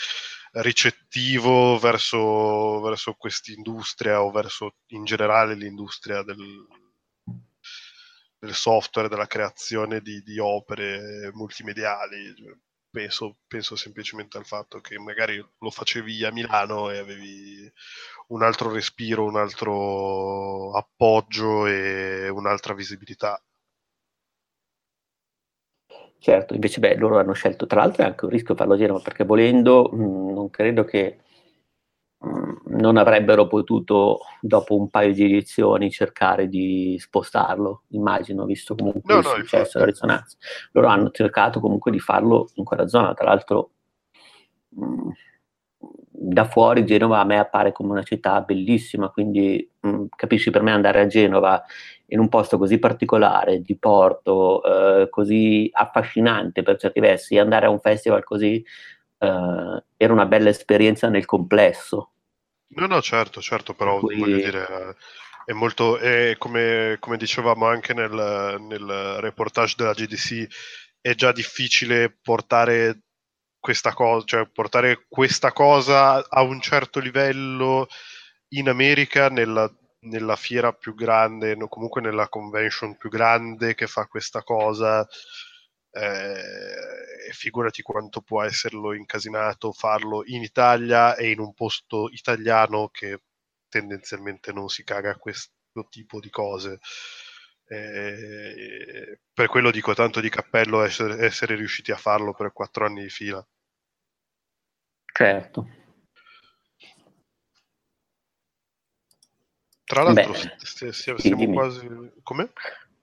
ricettivo 0.52 1.78
verso, 1.78 2.82
verso 2.82 3.14
quest'industria 3.14 4.22
o 4.22 4.32
verso 4.32 4.76
in 4.88 5.06
generale 5.06 5.56
l'industria 5.56 6.24
del, 6.24 6.66
del 8.40 8.54
software, 8.54 9.10
della 9.10 9.28
creazione 9.28 10.02
di, 10.02 10.22
di 10.24 10.40
opere 10.40 11.32
multimediali 11.34 12.34
penso, 12.98 13.38
penso 13.48 13.76
semplicemente 13.76 14.38
al 14.38 14.46
fatto 14.46 14.82
che 14.82 14.98
magari 14.98 15.38
lo 15.38 15.70
facevi 15.70 16.26
a 16.26 16.32
Milano 16.32 16.90
e 16.90 16.98
avevi 16.98 17.72
un 18.30 18.42
altro 18.42 18.72
respiro, 18.72 19.24
un 19.24 19.38
altro 19.38 20.72
appoggio 20.76 21.68
e 21.68 22.28
un'altra 22.30 22.74
visibilità. 22.74 23.40
Certo, 26.20 26.56
invece 26.56 26.80
beh, 26.80 26.96
loro 26.98 27.20
hanno 27.20 27.34
scelto, 27.34 27.68
tra 27.68 27.82
l'altro 27.82 28.04
è 28.04 28.06
anche 28.08 28.26
un 28.26 28.32
rischio 28.32 28.56
farlo 28.56 28.74
a 28.74 28.78
Genova, 28.78 29.00
perché 29.00 29.24
volendo 29.24 29.90
mh, 29.94 30.04
mm, 30.04 30.34
non 30.34 30.50
credo 30.50 30.84
che 30.84 31.20
non 32.78 32.98
avrebbero 32.98 33.48
potuto 33.48 34.20
dopo 34.42 34.78
un 34.78 34.90
paio 34.90 35.14
di 35.14 35.24
edizioni 35.24 35.92
cercare 35.92 36.48
di 36.48 36.96
spostarlo, 37.00 37.84
immagino, 37.90 38.46
visto 38.46 38.76
comunque 38.76 39.14
no, 39.14 39.20
il 39.20 39.26
no, 39.26 39.34
successo 39.36 39.78
e 39.78 39.80
la 39.82 39.86
risonanza. 39.86 40.38
Loro 40.72 40.88
hanno 40.88 41.10
cercato 41.12 41.60
comunque 41.60 41.92
di 41.92 42.00
farlo 42.00 42.50
in 42.56 42.64
quella 42.64 42.88
zona, 42.88 43.14
tra 43.14 43.26
l'altro 43.26 43.72
mh, 44.70 44.86
mm, 44.86 45.10
da 46.10 46.46
fuori 46.46 46.86
Genova 46.86 47.20
a 47.20 47.26
me 47.26 47.38
appare 47.38 47.72
come 47.72 47.92
una 47.92 48.04
città 48.04 48.42
bellissima, 48.42 49.10
quindi 49.10 49.70
mh, 49.80 49.90
mm, 49.90 50.06
capisci 50.16 50.50
per 50.50 50.62
me 50.62 50.72
andare 50.72 51.02
a 51.02 51.08
Genova 51.08 51.64
in 52.08 52.20
un 52.20 52.30
posto 52.30 52.58
così 52.58 52.80
particolare, 52.80 53.62
di 53.62 53.78
porto, 53.78 54.64
eh, 54.64 55.10
così 55.10 55.70
affascinante 55.72 56.64
per 56.64 56.78
certi 56.78 57.00
versi, 57.00 57.38
andare 57.38 57.66
a 57.66 57.70
un 57.70 57.80
festival 57.80 58.24
così 58.24 58.64
eh, 59.20 59.84
era 59.98 60.14
una 60.14 60.26
bella 60.26 60.50
esperienza 60.50 61.10
nel 61.10 61.26
complesso. 61.26 62.12
No, 62.70 62.86
no, 62.86 63.02
certo, 63.02 63.42
certo, 63.42 63.74
però 63.74 64.00
cui... 64.00 64.18
voglio 64.18 64.36
dire, 64.36 64.96
è 65.46 65.54
molto, 65.54 65.98
è 65.98 66.36
come, 66.38 66.98
come, 67.00 67.18
dicevamo 67.18 67.66
anche 67.66 67.94
nel, 67.94 68.58
nel 68.60 69.18
reportage 69.20 69.76
della 69.78 69.94
GDC, 69.94 70.48
è 71.00 71.16
già 71.16 71.32
difficile 71.32 72.10
portare 72.10 73.04
questa 73.60 73.94
cosa, 73.94 74.26
cioè 74.26 74.48
portare 74.48 75.06
questa 75.08 75.52
cosa 75.52 76.28
a 76.28 76.42
un 76.42 76.60
certo 76.62 77.00
livello 77.00 77.88
in 78.50 78.70
America 78.70 79.30
nella, 79.30 79.72
nella 80.02 80.36
fiera 80.36 80.74
più 80.74 80.94
grande, 80.94 81.56
no, 81.56 81.68
comunque 81.68 82.02
nella 82.02 82.30
convention 82.30 82.98
più 82.98 83.10
grande 83.10 83.76
che 83.76 83.88
fa 83.88 84.06
questa 84.06 84.44
cosa 84.44 85.08
eh, 85.92 87.32
figurati 87.32 87.82
quanto 87.82 88.22
può 88.22 88.44
esserlo 88.44 88.94
incasinato 88.94 89.72
farlo 89.72 90.24
in 90.26 90.44
Italia 90.44 91.16
e 91.16 91.32
in 91.32 91.40
un 91.40 91.54
posto 91.54 92.10
italiano 92.12 92.90
che 92.90 93.22
tendenzialmente 93.70 94.52
non 94.52 94.70
si 94.70 94.84
caga 94.84 95.12
a 95.12 95.18
questo 95.18 95.52
tipo 95.90 96.20
di 96.20 96.30
cose. 96.30 96.80
Eh, 97.70 99.20
per 99.34 99.48
quello 99.48 99.72
dico 99.72 99.94
tanto 99.94 100.22
di 100.22 100.30
cappello 100.30 100.84
essere, 100.84 101.26
essere 101.26 101.56
riusciti 101.56 101.92
a 101.92 101.98
farlo 101.98 102.34
per 102.34 102.54
quattro 102.54 102.86
anni 102.86 103.02
di 103.02 103.10
fila. 103.10 103.46
Certo. 105.04 105.68
Tra 109.84 110.04
l'altro, 110.04 110.34
Beh, 110.34 110.92
sì, 110.92 110.92
siamo 110.92 111.54
quasi... 111.54 111.88
Come? 112.22 112.52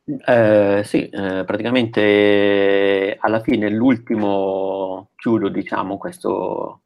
Eh, 0.06 0.82
sì, 0.84 1.08
eh, 1.08 1.44
praticamente 1.46 2.00
eh, 2.02 3.16
alla 3.20 3.40
fine 3.40 3.70
l'ultimo 3.70 5.10
chiudo, 5.16 5.48
diciamo, 5.48 5.96
questo, 5.96 6.82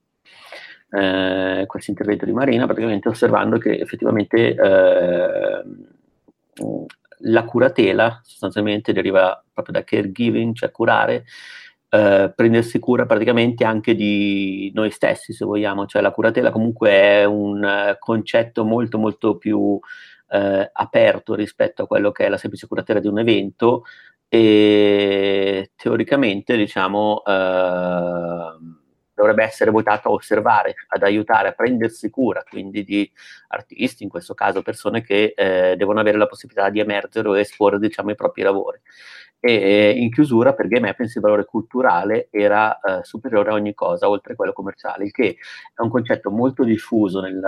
eh, 0.91 1.65
questo 1.67 1.91
intervento 1.91 2.25
di 2.25 2.33
Marina, 2.33 2.67
praticamente 2.67 3.09
osservando 3.09 3.59
che 3.59 3.73
effettivamente 3.81 4.55
eh, 4.55 5.63
la 7.23 7.45
curatela 7.45 8.21
sostanzialmente 8.23 8.93
deriva 8.93 9.43
proprio 9.53 9.75
da 9.75 9.85
caregiving, 9.85 10.55
cioè 10.55 10.71
curare, 10.71 11.25
eh, 11.91 12.33
prendersi 12.35 12.79
cura 12.79 13.07
praticamente 13.07 13.65
anche 13.65 13.95
di 13.97 14.71
noi 14.75 14.91
stessi, 14.93 15.33
se 15.33 15.45
vogliamo, 15.45 15.87
cioè 15.87 16.03
la 16.03 16.13
curatela 16.13 16.51
comunque 16.53 16.91
è 16.91 17.25
un 17.25 17.65
eh, 17.65 17.97
concetto 17.99 18.65
molto 18.65 18.99
molto 18.99 19.37
più 19.39 19.79
eh, 20.29 20.71
aperto 20.73 21.35
rispetto 21.35 21.83
a 21.83 21.87
quello 21.87 22.13
che 22.13 22.27
è 22.27 22.29
la 22.29 22.39
semplice 22.39 22.67
curatela 22.67 23.01
di 23.01 23.09
un 23.09 23.19
evento 23.19 23.85
e 24.29 25.71
teoricamente 25.75 26.57
diciamo 26.57 27.23
eh, 27.25 28.59
dovrebbe 29.15 29.43
essere 29.43 29.73
votato 29.73 30.09
a 30.09 30.13
osservare, 30.13 30.75
ad 30.89 31.03
aiutare 31.03 31.49
a 31.49 31.53
prendersi 31.53 32.09
cura 32.09 32.45
quindi 32.49 32.85
di 32.85 33.11
artisti, 33.49 34.05
in 34.05 34.09
questo 34.09 34.35
caso 34.35 34.63
persone 34.63 35.03
che 35.03 35.33
eh, 35.35 35.75
devono 35.77 35.99
avere 35.99 36.19
la 36.19 36.27
possibilità 36.27 36.71
di 36.71 36.79
emergere 36.79 37.29
o 37.29 37.37
esporre 37.37 37.79
diciamo 37.81 38.11
i 38.11 38.15
propri 38.15 38.43
lavori. 38.43 38.79
E 39.41 39.91
in 39.91 40.11
chiusura 40.11 40.53
per 40.53 40.67
Game 40.67 40.89
Happens 40.89 41.15
il 41.15 41.21
valore 41.21 41.45
culturale 41.45 42.29
era 42.31 42.79
eh, 42.81 43.05
superiore 43.05 43.51
a 43.51 43.55
ogni 43.55 43.73
cosa, 43.73 44.09
oltre 44.09 44.33
a 44.33 44.37
quello 44.37 44.53
commerciale, 44.53 45.05
il 45.05 45.13
che 45.13 45.37
è 45.75 45.81
un 45.81 45.91
concetto 45.91 46.31
molto 46.31 46.65
diffuso 46.65 47.21
nel, 47.21 47.41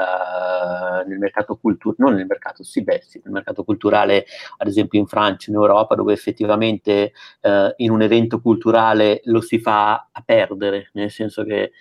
nel 1.07 1.19
mercato 1.19 1.57
culturale, 1.57 1.97
non 1.99 2.15
nel 2.15 2.27
mercato, 2.27 2.63
sì, 2.63 2.85
beh, 2.85 3.01
sì, 3.05 3.21
nel 3.25 3.33
mercato 3.33 3.65
culturale, 3.65 4.25
ad 4.59 4.69
esempio 4.69 5.01
in 5.01 5.07
Francia, 5.07 5.51
in 5.51 5.57
Europa, 5.57 5.95
dove 5.97 6.13
effettivamente 6.13 7.13
eh, 7.41 7.75
in 7.77 7.91
un 7.91 8.03
evento 8.03 8.41
culturale 8.41 9.21
lo 9.25 9.41
si 9.41 9.59
fa 9.59 10.09
a 10.13 10.23
perdere, 10.25 10.91
nel 10.93 11.11
senso 11.11 11.43
che 11.45 11.73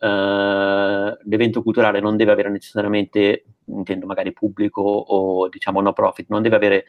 Uh, 0.00 1.16
l'evento 1.24 1.62
culturale 1.62 2.00
non 2.00 2.16
deve 2.16 2.32
avere 2.32 2.50
necessariamente, 2.50 3.46
intendo 3.64 4.06
magari 4.06 4.32
pubblico 4.32 4.80
o 4.80 5.48
diciamo 5.48 5.80
no 5.80 5.92
profit, 5.92 6.28
non 6.28 6.42
deve 6.42 6.56
avere 6.56 6.84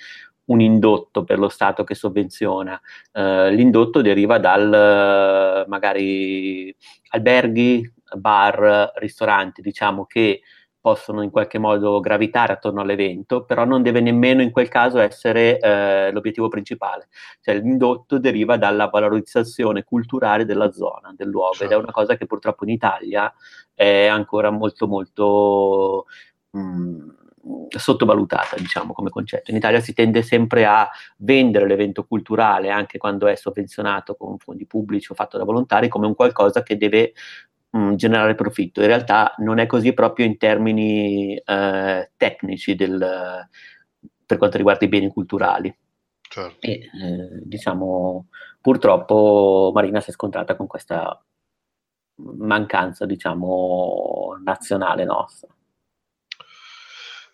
un 0.45 0.61
indotto 0.61 1.23
per 1.23 1.39
lo 1.39 1.49
Stato 1.49 1.83
che 1.83 1.95
sovvenziona. 1.95 2.79
Uh, 3.11 3.49
l'indotto 3.49 4.01
deriva 4.01 4.37
dal 4.37 5.65
magari 5.67 6.75
alberghi, 7.09 7.91
bar, 8.15 8.91
ristoranti, 8.95 9.61
diciamo 9.61 10.05
che 10.05 10.41
possono 10.81 11.21
in 11.21 11.29
qualche 11.29 11.57
modo 11.57 11.99
gravitare 11.99 12.53
attorno 12.53 12.81
all'evento, 12.81 13.43
però 13.43 13.65
non 13.65 13.81
deve 13.81 13.99
nemmeno 14.01 14.41
in 14.41 14.51
quel 14.51 14.69
caso 14.69 14.99
essere 14.99 15.59
eh, 15.59 16.11
l'obiettivo 16.11 16.47
principale. 16.47 17.09
Cioè 17.41 17.55
l'indotto 17.55 18.17
deriva 18.17 18.57
dalla 18.57 18.87
valorizzazione 18.87 19.83
culturale 19.83 20.45
della 20.45 20.71
zona, 20.71 21.13
del 21.15 21.27
luogo, 21.27 21.53
certo. 21.53 21.73
ed 21.73 21.79
è 21.79 21.83
una 21.83 21.91
cosa 21.91 22.15
che 22.15 22.25
purtroppo 22.25 22.63
in 22.63 22.71
Italia 22.71 23.33
è 23.73 24.05
ancora 24.07 24.49
molto 24.49 24.87
molto 24.87 26.05
mh, 26.51 27.17
sottovalutata, 27.69 28.55
diciamo, 28.57 28.93
come 28.93 29.09
concetto. 29.09 29.51
In 29.51 29.57
Italia 29.57 29.79
si 29.79 29.93
tende 29.93 30.21
sempre 30.21 30.65
a 30.65 30.89
vendere 31.17 31.67
l'evento 31.67 32.05
culturale, 32.05 32.69
anche 32.69 32.97
quando 32.97 33.27
è 33.27 33.35
sovvenzionato 33.35 34.15
con 34.15 34.37
fondi 34.37 34.65
pubblici 34.65 35.11
o 35.11 35.15
fatto 35.15 35.37
da 35.37 35.43
volontari, 35.43 35.87
come 35.87 36.07
un 36.07 36.15
qualcosa 36.15 36.63
che 36.63 36.77
deve 36.77 37.13
mh, 37.71 37.95
generare 37.95 38.35
profitto. 38.35 38.81
In 38.81 38.87
realtà 38.87 39.33
non 39.37 39.59
è 39.59 39.65
così 39.65 39.93
proprio 39.93 40.25
in 40.25 40.37
termini 40.37 41.35
eh, 41.35 42.11
tecnici 42.17 42.75
del, 42.75 43.47
per 44.25 44.37
quanto 44.37 44.57
riguarda 44.57 44.85
i 44.85 44.89
beni 44.89 45.09
culturali. 45.09 45.75
Certo. 46.21 46.57
E 46.59 46.71
eh, 46.71 46.89
diciamo, 47.43 48.27
purtroppo 48.61 49.71
Marina 49.73 49.99
si 49.99 50.11
è 50.11 50.13
scontrata 50.13 50.55
con 50.55 50.67
questa 50.67 51.23
mancanza, 52.15 53.05
diciamo, 53.05 54.37
nazionale 54.43 55.05
nostra. 55.05 55.53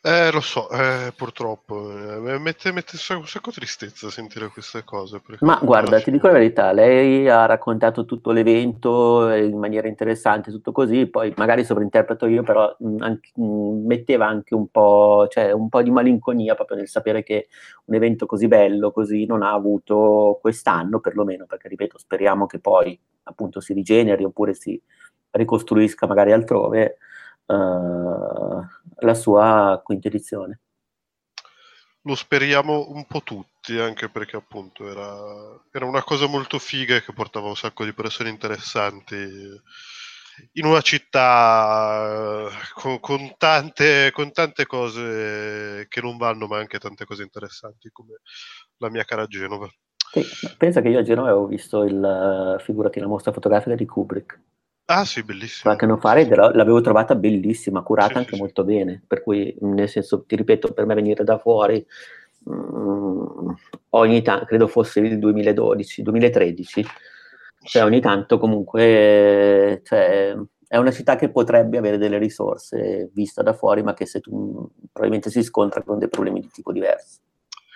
Eh, 0.08 0.30
lo 0.32 0.40
so, 0.40 0.70
eh, 0.70 1.12
purtroppo. 1.16 1.90
Eh, 1.90 2.38
mette, 2.38 2.72
mette 2.72 2.96
un 3.16 3.26
sacco 3.26 3.50
tristezza 3.50 4.12
sentire 4.12 4.50
queste 4.50 4.84
cose. 4.84 5.20
Ma 5.40 5.60
guarda, 5.60 6.00
ti 6.00 6.12
dico 6.12 6.28
la 6.28 6.34
verità, 6.34 6.72
lei 6.74 7.28
ha 7.28 7.48
raccontato 7.48 8.06
tutto 8.06 8.30
l'evento 8.30 9.28
in 9.32 9.58
maniera 9.58 9.88
interessante, 9.88 10.52
tutto 10.52 10.72
così, 10.72 11.08
poi 11.08 11.34
magari 11.38 11.66
sovrinterpreto 11.66 12.28
io, 12.28 12.44
però 12.44 12.76
mh, 12.78 13.02
anche, 13.02 13.32
mh, 13.34 13.86
metteva 13.88 14.28
anche 14.28 14.54
un 14.54 14.68
po', 14.68 15.26
cioè, 15.28 15.52
un 15.54 15.70
po' 15.70 15.82
di 15.82 15.90
malinconia 15.90 16.54
proprio 16.54 16.78
nel 16.78 16.88
sapere 16.88 17.24
che 17.24 17.48
un 17.86 17.96
evento 17.96 18.28
così 18.28 18.48
bello, 18.48 18.92
così 18.92 19.26
non 19.26 19.42
ha 19.42 19.54
avuto 19.54 20.38
quest'anno 20.40 21.00
perlomeno, 21.00 21.48
perché 21.48 21.68
ripeto, 21.68 21.98
speriamo 21.98 22.46
che 22.46 22.60
poi 22.60 22.96
appunto 23.24 23.60
si 23.60 23.74
rigeneri 23.74 24.24
oppure 24.24 24.54
si 24.54 24.80
ricostruisca 25.32 26.06
magari 26.06 26.32
altrove. 26.32 26.98
Uh, 27.46 28.66
la 29.00 29.14
sua 29.14 29.82
quinta 29.84 30.08
edizione. 30.08 30.62
Lo 32.02 32.16
speriamo 32.16 32.90
un 32.90 33.06
po' 33.06 33.22
tutti, 33.22 33.80
anche 33.80 34.10
perché 34.10 34.36
appunto 34.36 34.88
era, 34.88 35.60
era, 35.72 35.86
una 35.86 36.04
cosa 36.04 36.28
molto 36.28 36.60
figa 36.60 37.00
che 37.00 37.14
portava 37.14 37.48
un 37.48 37.56
sacco 37.56 37.84
di 37.84 37.94
persone 37.94 38.30
interessanti 38.30 39.16
in 40.54 40.66
una 40.66 40.82
città 40.82 42.48
con, 42.74 43.00
con, 43.00 43.34
tante, 43.38 44.12
con 44.12 44.32
tante 44.32 44.66
cose 44.66 45.88
che 45.90 46.02
non 46.02 46.18
vanno, 46.18 46.48
ma 46.48 46.58
anche 46.58 46.78
tante 46.78 47.06
cose 47.06 47.24
interessanti 47.24 47.90
come 47.92 48.20
la 48.78 48.90
mia 48.90 49.04
cara 49.04 49.26
Genova. 49.26 49.68
Sì, 50.12 50.24
pensa 50.58 50.82
che 50.82 50.90
io 50.90 51.00
a 51.00 51.04
Genova 51.04 51.30
avevo 51.30 51.48
visto 51.48 51.84
il, 51.84 52.58
figurati, 52.60 53.00
la 53.00 53.08
mostra 53.08 53.32
fotografica 53.32 53.76
di 53.76 53.86
Kubrick. 53.86 54.40
Ah 54.88 55.04
sì, 55.04 55.24
bellissima. 55.24 55.76
Qualche 55.76 55.86
anno 55.86 55.98
fa 55.98 56.14
l'avevo 56.54 56.80
trovata 56.82 57.16
bellissima, 57.16 57.82
curata 57.82 58.14
sì, 58.14 58.18
anche 58.18 58.36
sì, 58.36 58.40
molto 58.40 58.62
sì. 58.64 58.74
bene, 58.74 59.04
per 59.06 59.24
cui 59.24 59.56
nel 59.62 59.90
senso, 59.90 60.24
ti 60.26 60.36
ripeto, 60.36 60.74
per 60.74 60.86
me 60.86 60.94
venire 60.94 61.24
da 61.24 61.40
fuori 61.40 61.84
mh, 62.44 63.54
ogni 63.90 64.22
tanto, 64.22 64.46
credo 64.46 64.68
fosse 64.68 65.00
il 65.00 65.18
2012, 65.18 66.04
2013, 66.04 66.86
cioè 67.64 67.84
ogni 67.84 68.00
tanto 68.00 68.38
comunque 68.38 69.82
cioè, 69.84 70.36
è 70.68 70.78
una 70.78 70.92
città 70.92 71.16
che 71.16 71.30
potrebbe 71.30 71.80
avere 71.80 71.98
delle 71.98 72.20
risorse 72.20 73.10
vista 73.14 73.42
da 73.42 73.54
fuori, 73.54 73.82
ma 73.82 73.96
che 73.96 74.06
se 74.06 74.20
tu 74.20 74.70
probabilmente 74.92 75.32
si 75.32 75.42
scontra 75.42 75.82
con 75.82 75.98
dei 75.98 76.10
problemi 76.10 76.42
di 76.42 76.50
tipo 76.50 76.72
diverso. 76.72 77.22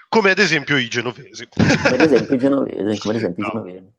Come 0.10 0.30
ad 0.32 0.39
esempio 0.39 0.78
i 0.78 0.88
genovesi. 0.88 1.48
Come 1.50 1.69
ad 1.69 2.02
esempio 2.02 2.36
i 2.36 2.39
genovesi, 2.39 3.00
come 3.00 3.13
ad 3.13 3.19
esempio 3.19 3.43
no. 3.45 3.48
i 3.48 3.52
genovesi 3.52 3.98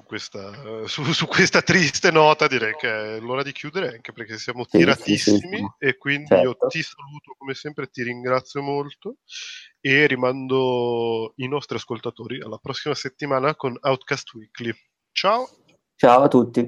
su 0.00 0.02
questa, 0.04 0.86
su, 0.86 1.04
su 1.12 1.26
questa, 1.26 1.62
triste 1.62 2.10
nota 2.10 2.46
direi 2.46 2.74
che 2.74 3.16
è 3.16 3.20
l'ora 3.20 3.42
di 3.42 3.52
chiudere 3.52 3.94
anche 3.94 4.12
perché 4.12 4.38
siamo 4.38 4.64
sì, 4.68 4.78
tiratissimi 4.78 5.56
sì, 5.56 5.56
sì, 5.56 5.66
e 5.78 5.96
quindi 5.98 6.26
certo. 6.28 6.44
io 6.44 6.56
ti 6.68 6.82
saluto 6.82 7.34
come 7.36 7.54
sempre, 7.54 7.88
ti 7.88 8.02
ringrazio 8.02 8.62
molto 8.62 9.16
e 9.80 10.06
rimando 10.06 11.32
i 11.36 11.48
nostri 11.48 11.76
ascoltatori 11.76 12.40
alla 12.40 12.58
prossima 12.58 12.94
settimana 12.94 13.54
con 13.54 13.76
Outcast 13.80 14.34
Weekly. 14.34 14.72
Ciao! 15.12 15.48
Ciao 15.96 16.22
a 16.22 16.28
tutti! 16.28 16.66